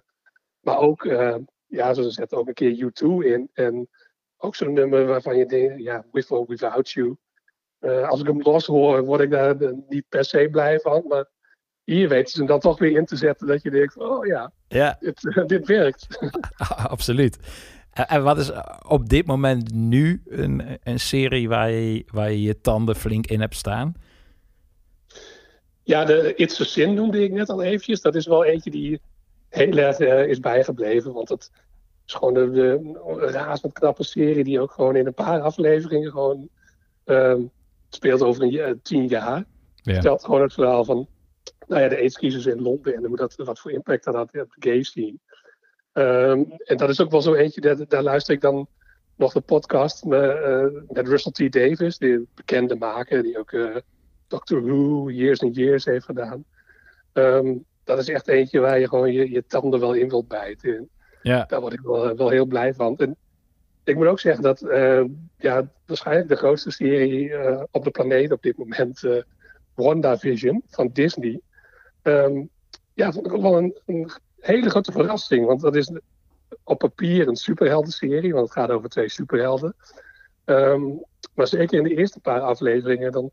[0.59, 1.35] maar ook, uh,
[1.65, 3.49] ja, ze zetten ook een keer U2 in.
[3.53, 3.89] En
[4.37, 7.17] ook zo'n nummer waarvan je denkt, ja, With or Without You.
[7.79, 9.55] Uh, als ik hem los hoor, word ik daar
[9.87, 11.03] niet per se blij van.
[11.07, 11.25] Maar
[11.83, 14.97] hier weten ze dan toch weer in te zetten dat je denkt, oh ja, ja.
[14.99, 16.07] Dit, dit werkt.
[16.95, 17.39] Absoluut.
[17.91, 18.51] En wat is
[18.87, 23.39] op dit moment nu een, een serie waar je, waar je je tanden flink in
[23.39, 23.93] hebt staan?
[25.89, 28.01] Ja, de It's a Sin noemde ik net al eventjes.
[28.01, 29.01] Dat is wel eentje die
[29.49, 31.13] heel erg uh, is bijgebleven.
[31.13, 31.51] Want het
[32.05, 36.49] is gewoon de, de razend knappe serie die ook gewoon in een paar afleveringen gewoon
[37.05, 37.51] um,
[37.89, 39.43] speelt over een jaar, tien jaar.
[39.75, 39.93] Ja.
[39.93, 41.07] Vertelt gewoon het verhaal van
[41.67, 44.53] nou ja, de AIDS-crisis in Londen en hoe dat, wat voor impact dat had op
[44.55, 45.17] de gay scene.
[45.93, 48.67] Um, en dat is ook wel zo eentje, daar, daar luister ik dan
[49.15, 51.53] nog de podcast met, uh, met Russell T.
[51.53, 53.51] Davis, die bekende maker, die ook
[54.29, 56.43] Doctor Who Years and Years heeft gedaan.
[57.13, 60.75] Um, dat is echt eentje waar je gewoon je, je tanden wel in wilt bijten.
[60.75, 60.89] En
[61.21, 61.45] ja.
[61.47, 62.97] Daar word ik wel, wel heel blij van.
[62.97, 63.15] En
[63.83, 65.03] ik moet ook zeggen dat uh,
[65.37, 67.33] ja, waarschijnlijk de grootste serie
[67.71, 69.01] op de planeet op dit moment,
[69.73, 71.41] WandaVision van Disney,
[72.03, 72.49] Um,
[72.93, 75.45] ja, vond ik ook wel een, een, hele grote verrassing.
[75.45, 75.91] Want dat is
[76.63, 79.75] op papier een superhelden-serie, want het gaat over twee superhelden.
[80.45, 81.03] Um,
[81.33, 83.31] maar zeker in de eerste paar afleveringen, dan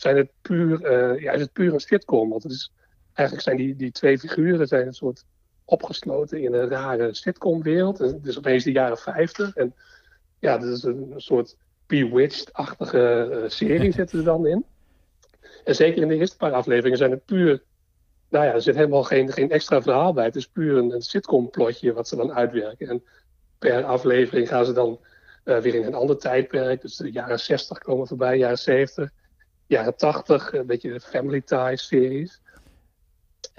[0.00, 2.30] zijn het puur, uh, ja, is het puur een sitcom.
[2.30, 2.72] Want het is,
[3.12, 5.24] eigenlijk zijn die, die twee figuren zijn een soort
[5.64, 7.98] opgesloten in een rare sitcom-wereld.
[7.98, 9.56] Het is opeens de jaren 50.
[9.56, 9.74] En
[10.38, 11.56] ja, dat is een, een soort
[11.86, 14.64] Bewitched-achtige uh, serie zitten er dan in.
[15.64, 17.62] En zeker in de eerste paar afleveringen zijn het puur
[18.28, 20.24] nou ja, er zit helemaal geen, geen extra verhaal bij.
[20.24, 22.88] Het is puur een, een sitcom-plotje wat ze dan uitwerken.
[22.88, 23.02] En
[23.58, 25.00] per aflevering gaan ze dan
[25.44, 26.80] uh, weer in een ander tijdperk.
[26.80, 29.10] Dus de jaren 60 komen voorbij, jaren 70,
[29.68, 32.40] jaren 80, een beetje de Family Ties-series.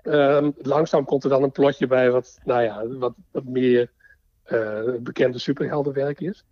[0.04, 3.92] Um, langzaam komt er dan een plotje bij wat, nou ja, wat, wat meer
[4.48, 6.46] uh, bekende superheldenwerk is.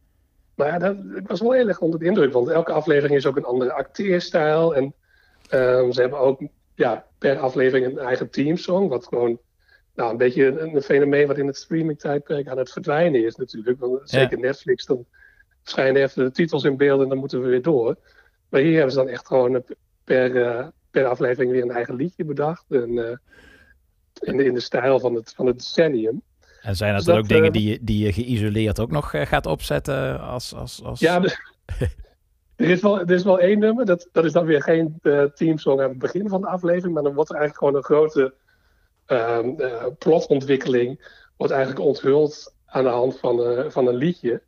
[0.56, 3.26] Maar ja, dat, ik was wel heel erg onder de indruk, want elke aflevering is
[3.26, 4.76] ook een andere acteerstijl.
[4.76, 4.84] En
[5.52, 6.42] um, ze hebben ook
[6.76, 8.90] ja, per aflevering een eigen teamsong.
[8.90, 9.40] Wat gewoon
[9.96, 13.80] nou, een beetje een, een fenomeen wat in het streaming-tijdperk aan het verdwijnen is natuurlijk.
[13.80, 14.44] Want zeker ja.
[14.44, 15.06] Netflix, dan
[15.64, 17.98] schijnen even de titels in beeld en dan moeten we weer door.
[18.50, 19.64] Maar hier hebben ze dan echt gewoon
[20.04, 22.66] per, uh, per aflevering weer een eigen liedje bedacht.
[22.70, 23.16] En, uh,
[24.20, 26.22] in, de, in de stijl van het, van het decennium.
[26.62, 29.46] En zijn dat, dus dat ook dingen die je, die je geïsoleerd ook nog gaat
[29.46, 30.54] opzetten als...
[30.54, 31.00] als, als...
[31.00, 31.22] Ja,
[32.58, 35.24] Er is, wel, er is wel één nummer, dat, dat is dan weer geen uh,
[35.24, 38.34] teamsong aan het begin van de aflevering, maar dan wordt er eigenlijk gewoon een grote
[39.08, 44.42] uh, uh, plotontwikkeling, wordt eigenlijk onthuld aan de hand van, van een liedje.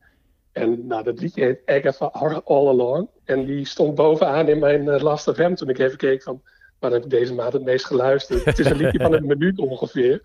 [0.60, 2.06] En nou, dat liedje heet Agatha
[2.46, 3.10] All Along.
[3.24, 6.42] En die stond bovenaan in mijn uh, Last FM toen ik even keek van,
[6.80, 8.46] waar heb ik deze maand het meest geluisterd?
[8.46, 10.22] Het is een liedje van een minuut ongeveer.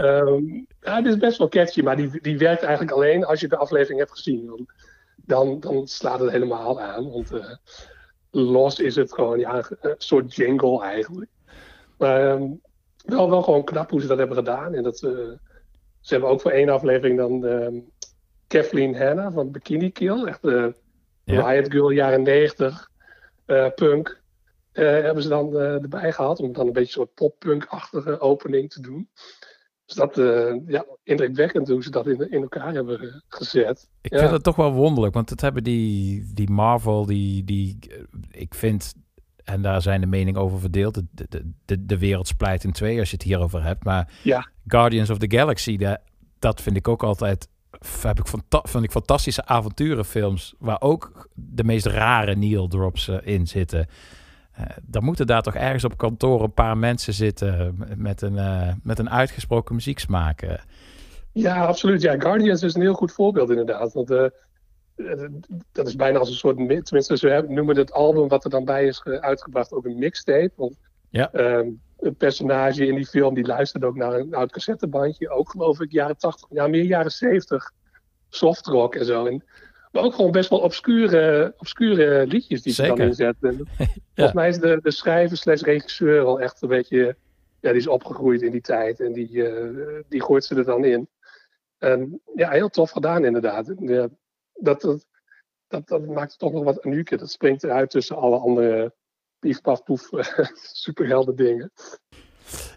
[0.00, 3.48] Um, ja, het is best wel catchy, maar die, die werkt eigenlijk alleen als je
[3.48, 4.46] de aflevering hebt gezien.
[4.46, 4.72] Want
[5.16, 7.10] dan, dan slaat het helemaal aan.
[7.10, 7.54] Want uh,
[8.30, 11.30] los is het gewoon ja, een soort jingle eigenlijk.
[11.98, 12.60] Maar um,
[13.04, 14.74] wel, wel gewoon knap hoe ze dat hebben gedaan.
[14.74, 15.10] En dat, uh,
[16.00, 17.90] ze hebben ook voor één aflevering dan um,
[18.54, 20.24] Kathleen Hanna van Bikini Kill.
[20.24, 20.74] Echt de
[21.24, 21.50] ja.
[21.50, 22.88] Riot Girl jaren 90
[23.46, 24.22] uh, punk.
[24.72, 26.38] eh, hebben ze dan eh, erbij gehaald.
[26.40, 29.08] Om dan een beetje een soort pop-punk-achtige opening te doen.
[29.86, 33.88] Dus dat, eh, ja, indrukwekkend hoe ze dat in, in elkaar hebben eh, gezet.
[34.00, 34.18] Ik ja.
[34.18, 37.96] vind het toch wel wonderlijk, want het hebben die, die Marvel, die, die, eh,
[38.30, 38.94] ik vind,
[39.44, 42.98] en daar zijn de meningen over verdeeld, de, de, de, de wereld splijt in twee
[42.98, 44.48] als je het hierover hebt, maar Ja.
[44.66, 46.00] Guardians of the Galaxy, dat,
[46.38, 47.48] dat vind ik ook altijd,
[48.02, 48.26] heb ik
[48.62, 53.86] vind ik fantastische avonturenfilms, waar ook de meest rare Neil drops eh, in zitten.
[54.52, 58.72] Eh, dan moeten daar toch ergens op kantoor een paar mensen zitten met een, eh,
[58.82, 60.46] met een uitgesproken muzieksmaak.
[61.32, 62.02] Ja, absoluut.
[62.02, 63.92] Ja, Guardians is een heel goed voorbeeld inderdaad.
[63.92, 64.08] Want
[65.72, 68.50] dat is bijna als een soort, mi- tenminste ze hebben- noemen het album wat er
[68.50, 70.52] dan bij is ge- uitgebracht ook een mixtape.
[70.56, 70.76] Want
[71.10, 71.32] Ja.
[71.32, 71.66] ehm,
[72.12, 75.30] personage in die film die luisterde ook naar een oud cassettebandje.
[75.30, 77.70] Ook geloof ik jaren 80, ja meer jaren 70.
[78.28, 79.26] Softrock en zo.
[79.26, 79.44] En,
[79.92, 83.48] maar ook gewoon best wel obscure, obscure liedjes die ze dan inzetten.
[83.48, 83.66] En
[84.14, 87.16] Volgens mij is de, de schrijver slash regisseur al echt een beetje...
[87.60, 90.84] Ja, die is opgegroeid in die tijd en die, eh, die gooit ze er dan
[90.84, 91.08] in.
[91.78, 93.72] En ja, heel tof gedaan inderdaad.
[93.78, 94.08] Ja,
[94.54, 95.06] dat, dat,
[95.68, 97.16] dat, dat maakt het toch nog wat unieke.
[97.16, 98.94] Dat springt eruit tussen alle andere
[99.44, 100.08] pief, paf, poef
[100.82, 101.72] superhelden dingen.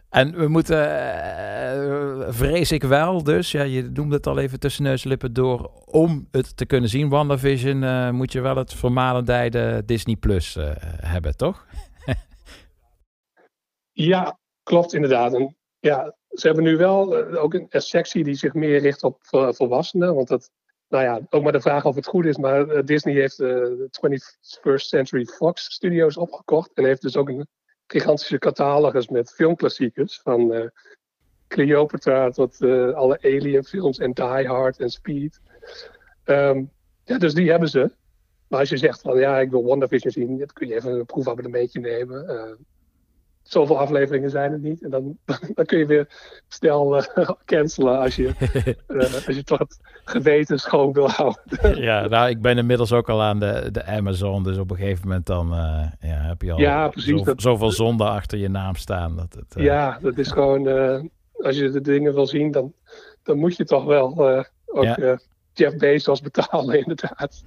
[0.10, 4.84] En we moeten, eh, vrees ik wel dus, ja, je noemde het al even tussen
[4.84, 8.74] neus en lippen door, om het te kunnen zien, WandaVision, eh moet je wel het
[8.74, 10.72] vermalendijde Disney Plus eh,
[11.02, 11.66] hebben, toch?
[13.92, 15.34] Ja, klopt inderdaad.
[15.34, 19.54] En ja, ze hebben nu wel ook een, sectie die zich meer richt op vo-
[19.54, 20.16] volwassenen.
[20.16, 20.52] Want dat,
[20.90, 22.38] nou ja, ook maar de vraag of het goed is.
[22.38, 26.74] Maar eh, Disney heeft eh, de 21st Century Fox Studios opgekocht.
[26.74, 27.48] En heeft dus ook een
[27.88, 30.20] gigantische catalogus met filmklassiekers.
[30.24, 30.68] Van eh,
[31.48, 32.62] Cleopatra tot
[32.94, 35.42] alle Alien films en Die Hard en Speed.
[36.24, 36.64] Ehm,
[37.04, 37.92] ja, dus die hebben ze.
[38.48, 41.06] Maar als je zegt van ja, ik wil WandaVision zien, dan kun je even een
[41.06, 42.28] proefabonnementje nemen.
[42.28, 42.52] Eh,
[43.52, 44.84] zoveel afleveringen zijn er niet.
[44.84, 45.18] En dan,
[45.56, 46.08] dan kun je weer
[46.48, 48.28] snel eh, cancelen als je,
[48.88, 51.82] eh, als je toch het geweten schoon wil houden.
[51.82, 55.08] ja, nou, ik ben inmiddels ook al aan de, de Amazon, dus op een gegeven
[55.08, 58.50] moment dan eh, ja, heb je al Ja, precies, zo- dat- zoveel zonde achter je
[58.50, 59.16] naam staan.
[59.16, 60.68] Dat het, Ja, dat is gewoon,
[61.38, 62.74] als je de dingen wil zien, dan,
[63.24, 64.20] dan moet je toch wel
[64.66, 65.20] ook Ja.
[65.54, 67.44] Jeff Bezos betalen, inderdaad.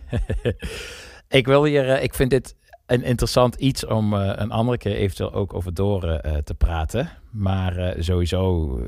[1.29, 2.55] Ik wil hier, ik vind dit
[2.91, 7.09] een interessant iets om eh, een andere keer eventueel ook over door eh, te praten.
[7.31, 8.79] Maar eh, sowieso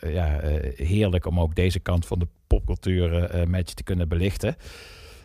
[0.00, 0.40] ja,
[0.76, 4.56] heerlijk om ook deze kant van de popcultuur met je te kunnen belichten.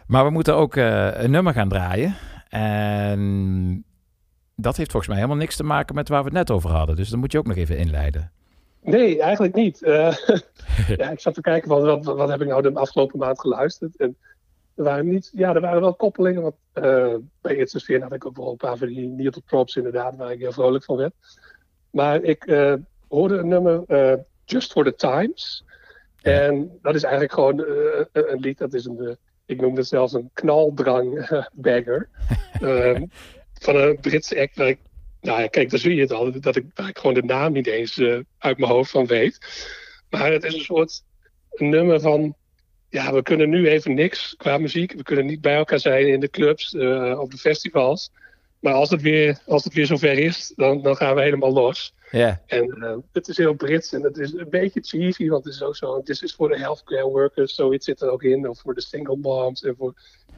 [0.08, 2.16] Maar we moeten ook een nummer gaan draaien.
[2.50, 3.84] En
[4.56, 6.96] dat heeft volgens mij helemaal niks te maken met waar we het net over hadden.
[6.96, 8.32] Dus dan moet je ook nog even inleiden.
[8.82, 9.80] Nee, eigenlijk niet.
[10.98, 13.98] Ja, ik zat te kijken, van, wat, wat heb ik nou de afgelopen maand geluisterd?
[13.98, 14.18] En
[14.80, 16.42] er waren, niet, ja, er waren wel koppelingen.
[16.42, 20.16] Want, eh, bij Sphere had ik ook wel een paar van die needle props inderdaad,
[20.16, 21.14] waar ik heel vrolijk van werd.
[21.90, 22.74] Maar ik eh,
[23.08, 24.14] hoorde een nummer, eh,
[24.46, 25.66] Just for the Times.
[26.22, 27.66] En dat is eigenlijk gewoon
[28.12, 32.10] een, lied, dat is een, ik noemde het zelfs een knaldrang bagger.
[32.62, 33.06] Ehm,
[33.54, 34.80] van een Britse act waar ik
[35.22, 37.52] nou ja, kijk, daar zie je het al, dat ik, waar ik gewoon de naam
[37.52, 38.02] niet eens
[38.38, 39.38] uit mijn hoofd van weet.
[40.10, 41.04] Maar het is een soort
[41.50, 42.36] nummer van,
[42.90, 44.94] ja, we kunnen nu even niks qua muziek.
[44.94, 48.11] We kunnen niet bij elkaar zijn in de clubs, eh, op de festivals.
[48.60, 51.94] Maar als het weer, als het weer zover is, dan, dan gaan we helemaal los.
[52.11, 52.41] Ja.
[52.45, 55.64] En eh, het is heel Brits en het is een beetje cheesy, want het is
[55.64, 58.49] ook zo, dit is voor de healthcare workers, zoiets zit er ook in.
[58.49, 59.94] Of voor de single moms en voor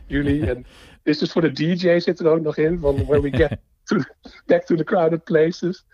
[0.06, 0.46] jullie.
[0.52, 0.56] en
[1.04, 3.58] dit is dus voor de DJ zit er ook nog in, van where we get
[3.84, 3.98] to,
[4.46, 5.86] back to the crowded places.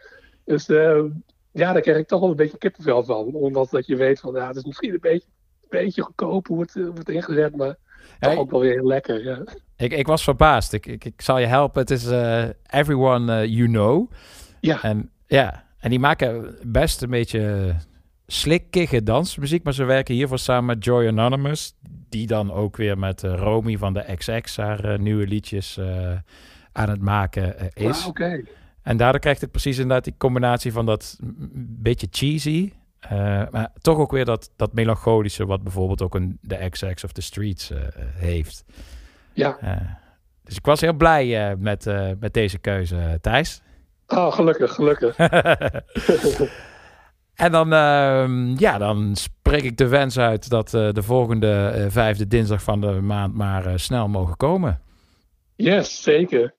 [0.45, 1.03] Dus eh,
[1.51, 3.33] ja, daar krijg ik toch wel een beetje kippenvel van.
[3.33, 5.27] Omdat dat je weet van, ja, het is misschien een beetje,
[5.69, 7.75] beetje goedkoop het eh, wordt ingezet, maar
[8.19, 9.23] ook wel weer heel lekker.
[9.23, 9.43] Ja.
[9.77, 10.73] Ik, ik was verbaasd.
[10.73, 11.81] Ik, ik, ik zal je helpen.
[11.81, 14.11] Het is eh, Everyone eh, You Know.
[14.59, 14.83] Ja.
[14.83, 15.63] En, ja.
[15.79, 17.75] en die maken best een beetje
[18.27, 19.63] slikkige dansmuziek.
[19.63, 21.73] Maar ze werken hiervoor samen met Joy Anonymous.
[22.09, 25.79] Die dan ook weer met eh, Romy van de XX haar nieuwe liedjes
[26.71, 28.01] aan het maken is.
[28.01, 28.43] Ah, oké.
[28.81, 31.17] En daardoor krijgt het precies inderdaad die combinatie van dat
[31.81, 32.71] beetje cheesy.
[32.99, 37.11] Eh, maar toch ook weer dat, dat melancholische wat bijvoorbeeld ook een de XX of
[37.11, 37.79] The Streets eh,
[38.15, 38.65] heeft.
[39.33, 39.57] Ja.
[39.59, 39.75] Eh,
[40.43, 41.85] dus ik was heel blij met,
[42.19, 43.61] met deze keuze, Thijs.
[44.07, 45.17] Oh, gelukkig, gelukkig.
[47.35, 52.61] En dan, ehm, ja, dan spreek ik de wens uit dat de volgende vijfde dinsdag
[52.61, 54.81] van de maand maar snel mogen komen.
[55.55, 56.56] Yes, zeker.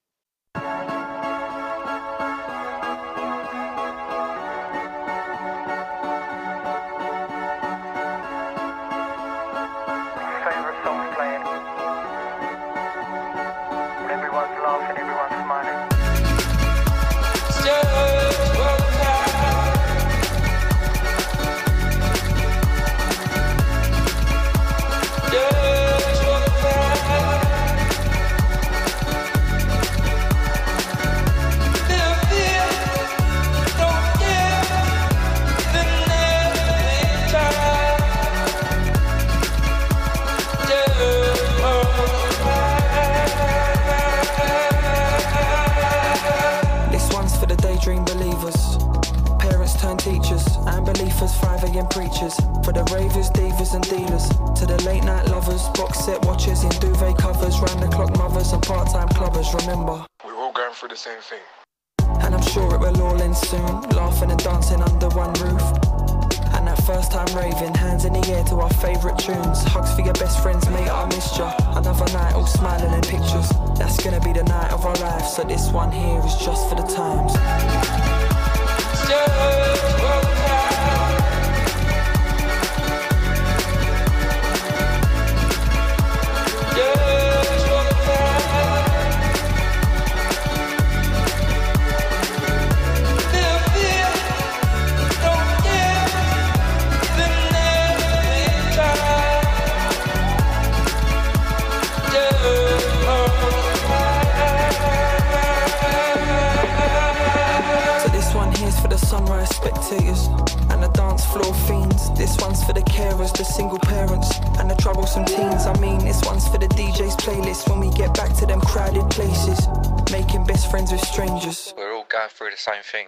[109.89, 110.29] Spectators
[110.71, 112.13] and the dance floor fiends.
[112.19, 114.29] This one's for the carers, the single parents,
[114.59, 115.67] and the troublesome teens.
[115.67, 119.09] I mean, this one's for the DJ's playlist when we get back to them crowded
[119.11, 119.67] places,
[120.11, 121.75] making best friends with strangers.
[121.77, 123.07] We're all going through the same thing.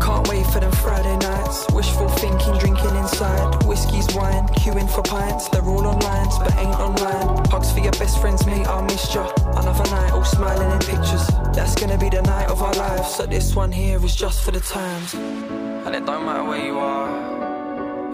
[0.00, 1.66] Can't wait for them Friday nights.
[1.72, 3.64] Wishful thinking, drinking inside.
[3.64, 5.48] Whiskey's wine, queuing for pints.
[5.48, 7.44] They're all online, but ain't online.
[7.50, 9.32] Hugs for your best friends, mate, I missed ya.
[9.56, 11.26] Another night, all smiling in pictures.
[11.52, 13.16] That's gonna be the night of our lives.
[13.16, 15.71] So this one here is just for the times.
[15.84, 17.08] And it don't matter where you are,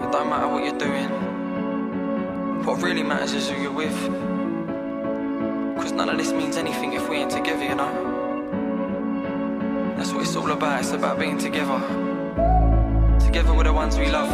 [0.03, 1.09] it don't matter what you're doing.
[2.65, 3.95] What really matters is who you're with.
[5.77, 7.93] Cause none of this means anything if we ain't together, you know?
[9.95, 11.79] That's what it's all about, it's about being together.
[13.19, 14.29] Together with the ones we love.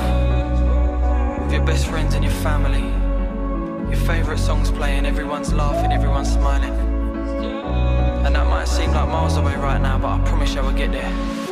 [1.41, 2.87] With your best friends and your family.
[3.89, 6.73] Your favourite songs playing, everyone's laughing, everyone's smiling.
[8.25, 10.93] And that might seem like miles away right now, but I promise you we'll get
[10.93, 11.44] there.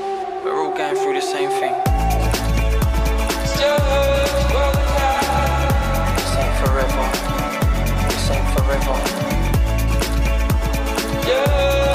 [0.44, 1.74] We're all going through the same thing.
[6.18, 7.06] This ain't forever.
[8.10, 8.96] This ain't forever.
[11.26, 11.93] Soon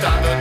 [0.00, 0.37] verstanden.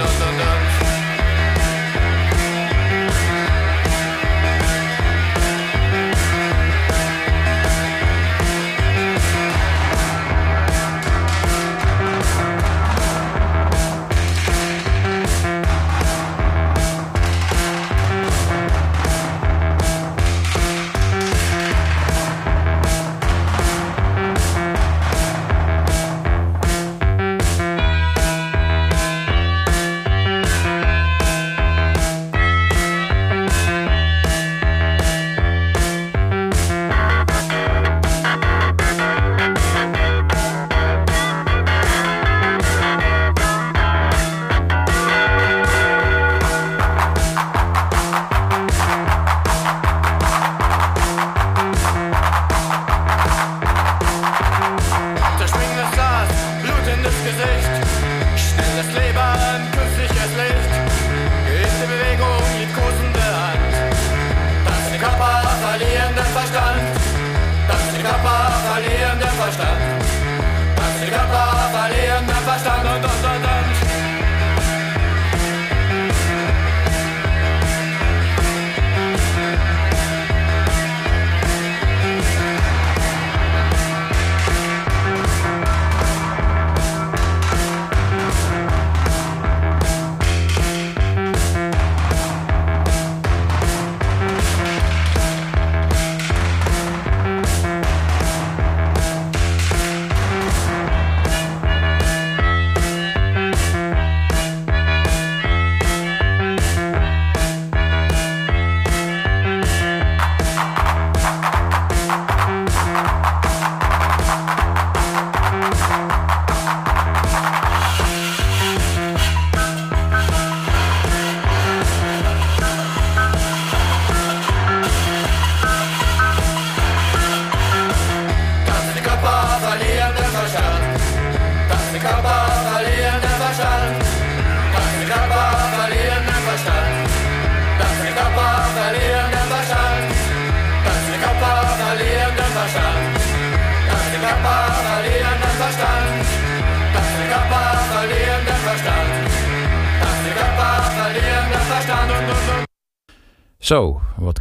[69.47, 69.86] puerta.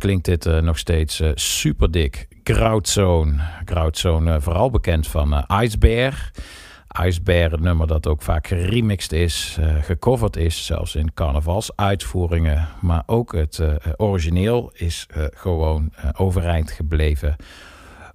[0.07, 2.29] Klinkt dit eh, nog steeds eh, super dik.
[2.43, 3.43] Krautzone.
[3.65, 6.31] Krautzone, eh, vooral bekend van eh Ice Bear.
[7.03, 12.69] Ice Bear, het nummer dat ook vaak geremixed is, gecoverd is, zelfs in carnavalsuitvoeringen.
[12.81, 13.63] Maar ook het
[13.97, 17.37] origineel is gewoon overeind gebleven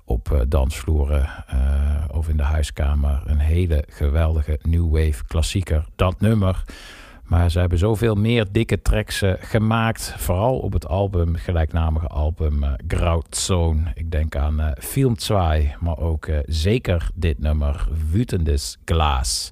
[0.05, 1.30] op dansvloeren
[2.11, 3.22] of in de huiskamer.
[3.26, 5.85] Een hele geweldige new wave klassieker.
[5.95, 6.63] Dat nummer.
[7.32, 10.14] Maar ze hebben zoveel meer dikke tracks eh, gemaakt.
[10.18, 13.91] Vooral op het album, gelijknamige album uh, Grautzone.
[13.94, 19.52] Ik denk aan eh Film 2, maar ook eh, zeker dit nummer, Wütendes Glas.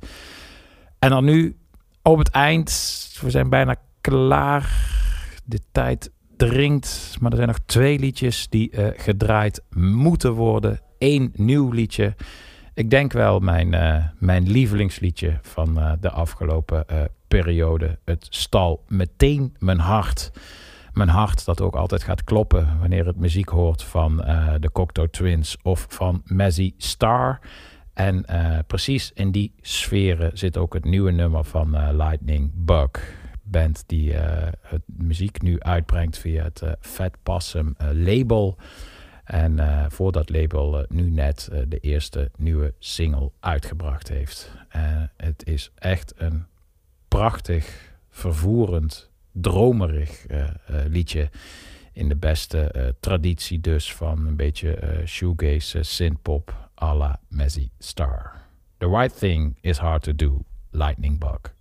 [0.99, 1.57] En dan nu
[2.01, 2.69] op het eind.
[3.21, 4.71] We zijn bijna klaar.
[5.45, 7.17] De tijd dringt.
[7.19, 10.79] Maar er zijn nog twee liedjes die eh, gedraaid moeten worden.
[10.97, 12.15] Eén nieuw liedje.
[12.79, 17.97] Ik denk wel mijn, eh, mijn lievelingsliedje van eh, de afgelopen eh, periode.
[18.05, 20.31] Het stal meteen mijn hart.
[20.93, 25.09] Mijn hart dat ook altijd gaat kloppen wanneer het muziek hoort van eh, de Cocteau
[25.09, 27.39] Twins of van Mazzy Star.
[27.93, 33.17] En eh, precies in die sferen zit ook het nieuwe nummer van eh, Lightning Bug.
[33.43, 34.13] Band die
[34.61, 38.57] het muziek nu uitbrengt via het Fat Possum label.
[39.23, 39.59] En
[39.91, 44.51] voor dat label nu net de eerste nieuwe single uitgebracht heeft.
[45.17, 46.45] Het is echt een
[47.09, 50.51] prachtig, vervoerend, dromerig eh, eh,
[50.87, 51.29] liedje.
[51.93, 58.41] In de beste eh, traditie dus van een beetje shoegaze, synthpop à la Mazzy Star.
[58.77, 61.53] The right thing is hard to do, Lightning Bug.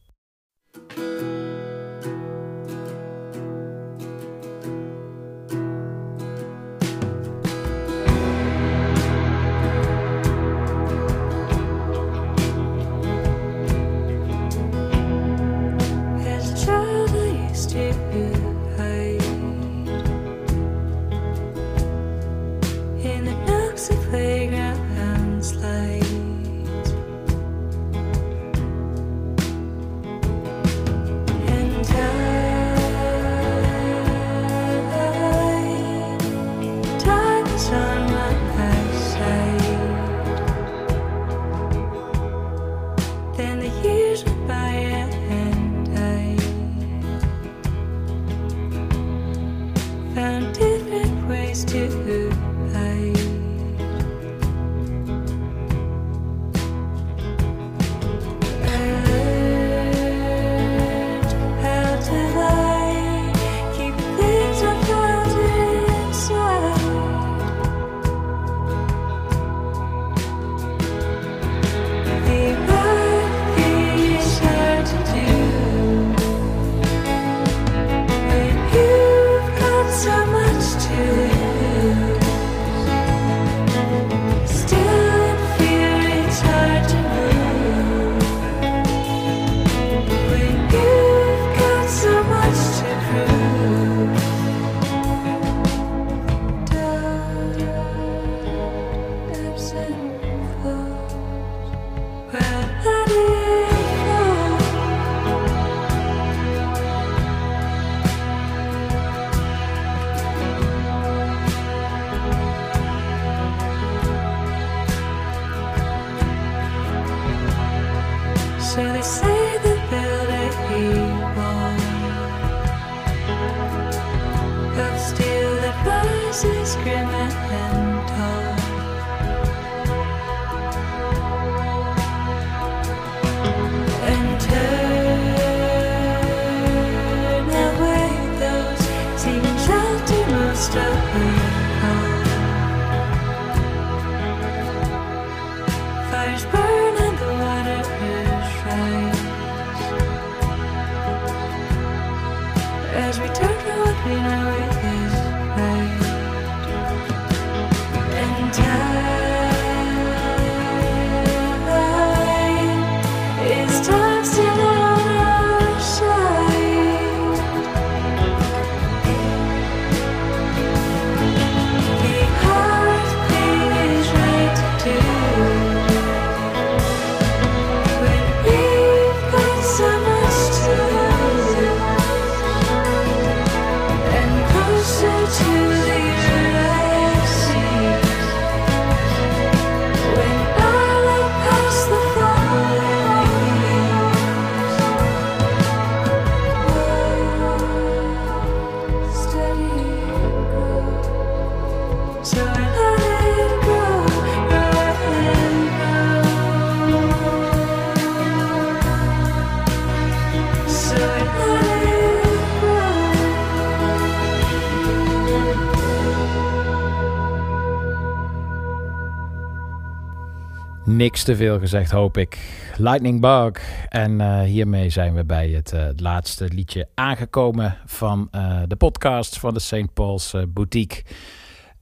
[221.28, 222.38] Te veel gezegd, hoop ik.
[222.76, 223.84] Lightning Bug.
[223.88, 229.38] En uh, hiermee zijn we bij het, uh, laatste liedje aangekomen van uh, de podcast
[229.38, 229.92] van de St.
[229.94, 231.04] Paul's Boutique.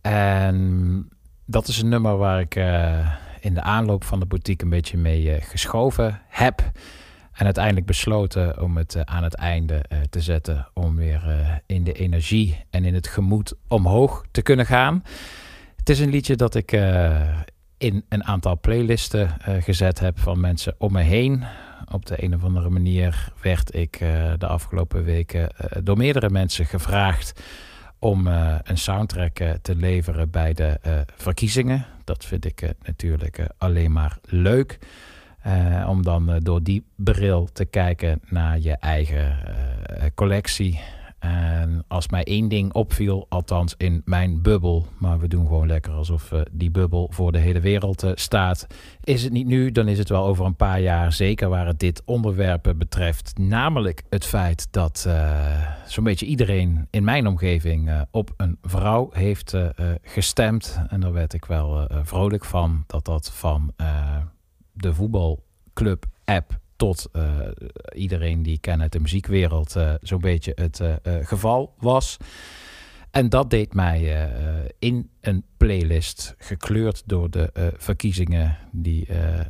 [0.00, 1.08] En
[1.44, 2.54] dat is een nummer waar ik
[3.40, 6.70] in de aanloop van de boutique een beetje mee geschoven heb.
[7.32, 10.68] En uiteindelijk besloten om het aan het einde te zetten.
[10.74, 11.22] Om weer
[11.66, 15.02] in de energie en in het gemoed omhoog te kunnen gaan.
[15.76, 16.72] Het is een liedje dat ik
[17.78, 21.44] in een aantal playlisten uh, gezet heb van mensen om me heen.
[21.92, 26.30] Op de een of andere manier werd ik uh, de afgelopen weken uh, door meerdere
[26.30, 27.40] mensen gevraagd
[27.98, 28.26] om
[28.62, 30.80] een soundtrack te leveren bij de
[31.16, 31.86] verkiezingen.
[32.04, 34.78] Dat vind ik natuurlijk alleen maar leuk.
[35.86, 39.38] om dan door die bril te kijken naar je eigen
[40.14, 40.80] collectie.
[41.26, 45.92] En als mij één ding opviel, althans in mijn bubbel, maar we doen gewoon lekker
[45.92, 48.66] alsof uh, die bubbel voor de hele wereld uh, staat.
[49.00, 51.78] Is het niet nu, dan is het wel over een paar jaar, zeker waar het
[51.78, 53.38] dit onderwerp betreft.
[53.38, 55.08] Namelijk het feit dat
[55.86, 59.56] zo'n beetje iedereen in mijn omgeving op een vrouw heeft
[60.02, 60.80] gestemd.
[60.88, 63.72] En daar werd ik wel vrolijk van, dat dat van
[64.72, 67.22] de voetbalclub app tot uh,
[67.94, 72.16] iedereen die ik ken uit de muziekwereld uh, zo'n beetje het uh, geval was.
[73.10, 74.30] En dat deed mij
[74.78, 79.06] in een playlist, gekleurd door de verkiezingen, die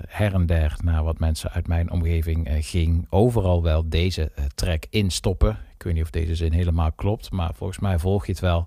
[0.09, 5.59] her en der naar wat mensen uit mijn omgeving ging, overal wel deze track instoppen.
[5.75, 8.67] Ik weet niet of deze zin helemaal klopt, maar volgens mij volg je het wel.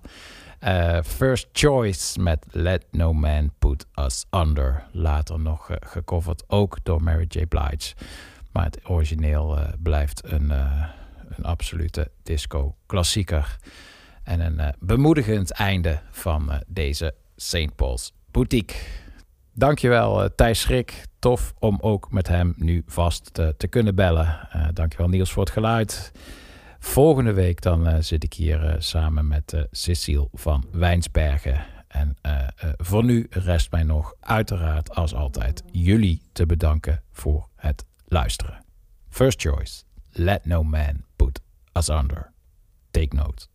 [1.02, 4.86] First Choice met Let No Man Put Us Under.
[4.92, 7.46] Later nog gecoverd, ook door Mary J.
[7.46, 7.94] Blige.
[8.52, 10.84] Maar het origineel uh, blijft een, uh,
[11.28, 13.56] een absolute disco-klassieker.
[14.22, 17.74] En een uh, bemoedigend einde van deze St.
[17.76, 18.76] Paul's Boutique.
[19.52, 21.04] Dankjewel Thijs Schrik.
[21.18, 24.48] Tof om ook met hem nu vast te, te kunnen bellen.
[24.72, 26.12] dankjewel Niels voor het geluid.
[26.78, 31.64] Volgende week dan zit ik hier samen met Cecile van Wijnsbergen.
[31.88, 32.16] En
[32.76, 38.62] voor nu rest mij nog uiteraard als altijd jullie te bedanken voor het luisteren.
[39.08, 39.84] First choice.
[40.18, 41.40] Let no man put
[41.76, 42.32] us under.
[42.92, 43.46] Take note.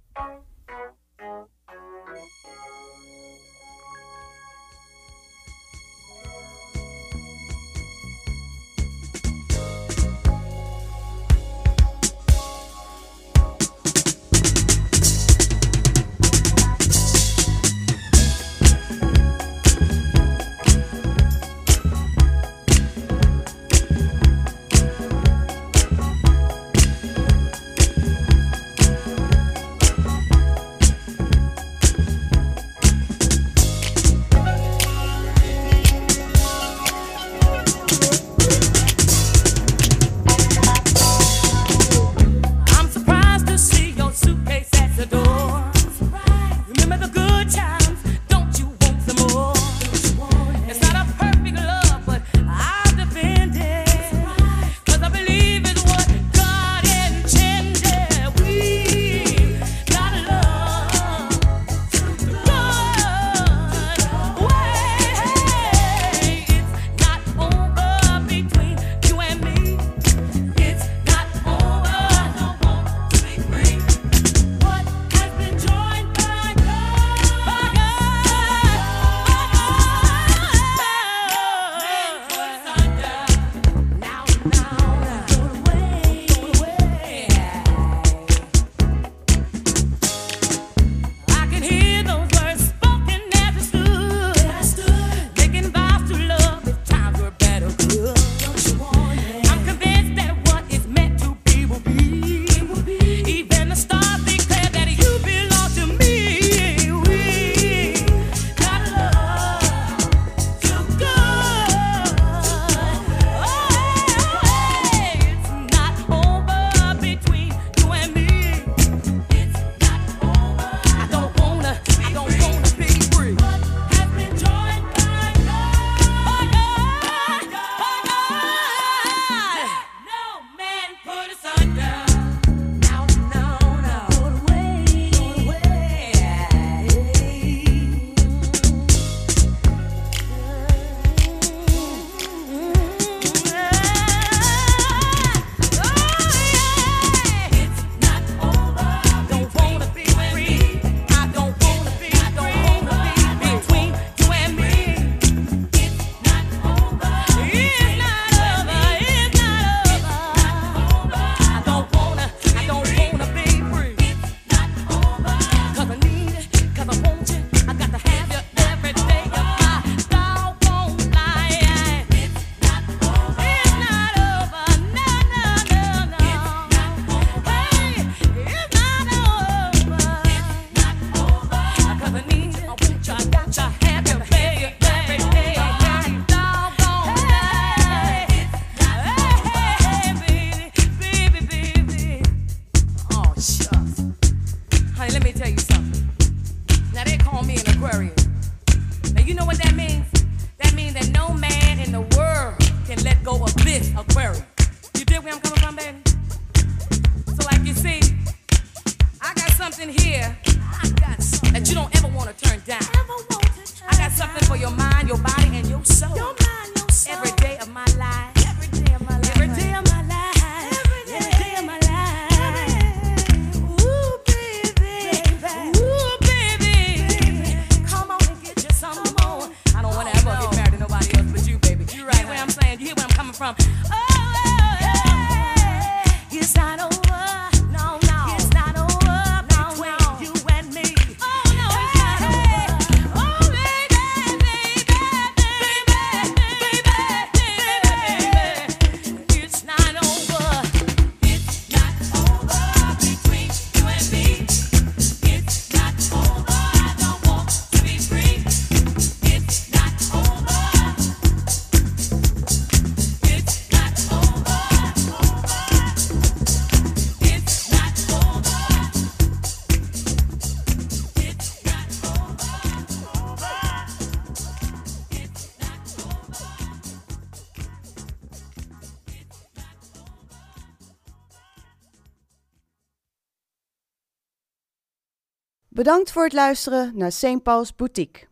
[285.85, 287.43] Bedankt voor het luisteren naar St.
[287.43, 288.27] Paul's Boutique.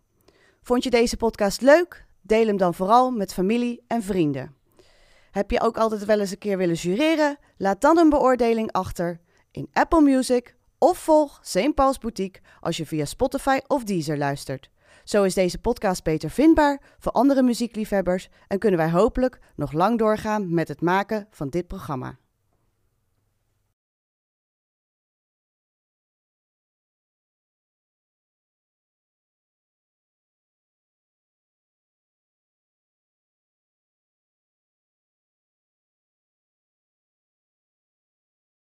[0.61, 2.05] Vond je deze podcast leuk?
[2.21, 4.55] Deel hem dan vooral met familie en vrienden.
[5.31, 7.37] Heb je ook altijd wel eens een keer willen jureren?
[7.57, 9.19] Laat dan een beoordeling achter
[9.51, 11.73] in Apple Music of volg St.
[11.73, 14.69] Paul's Boutique als je via Spotify of Deezer luistert.
[15.03, 19.99] Zo is deze podcast beter vindbaar voor andere muziekliefhebbers en kunnen wij hopelijk nog lang
[19.99, 22.17] doorgaan met het maken van dit programma.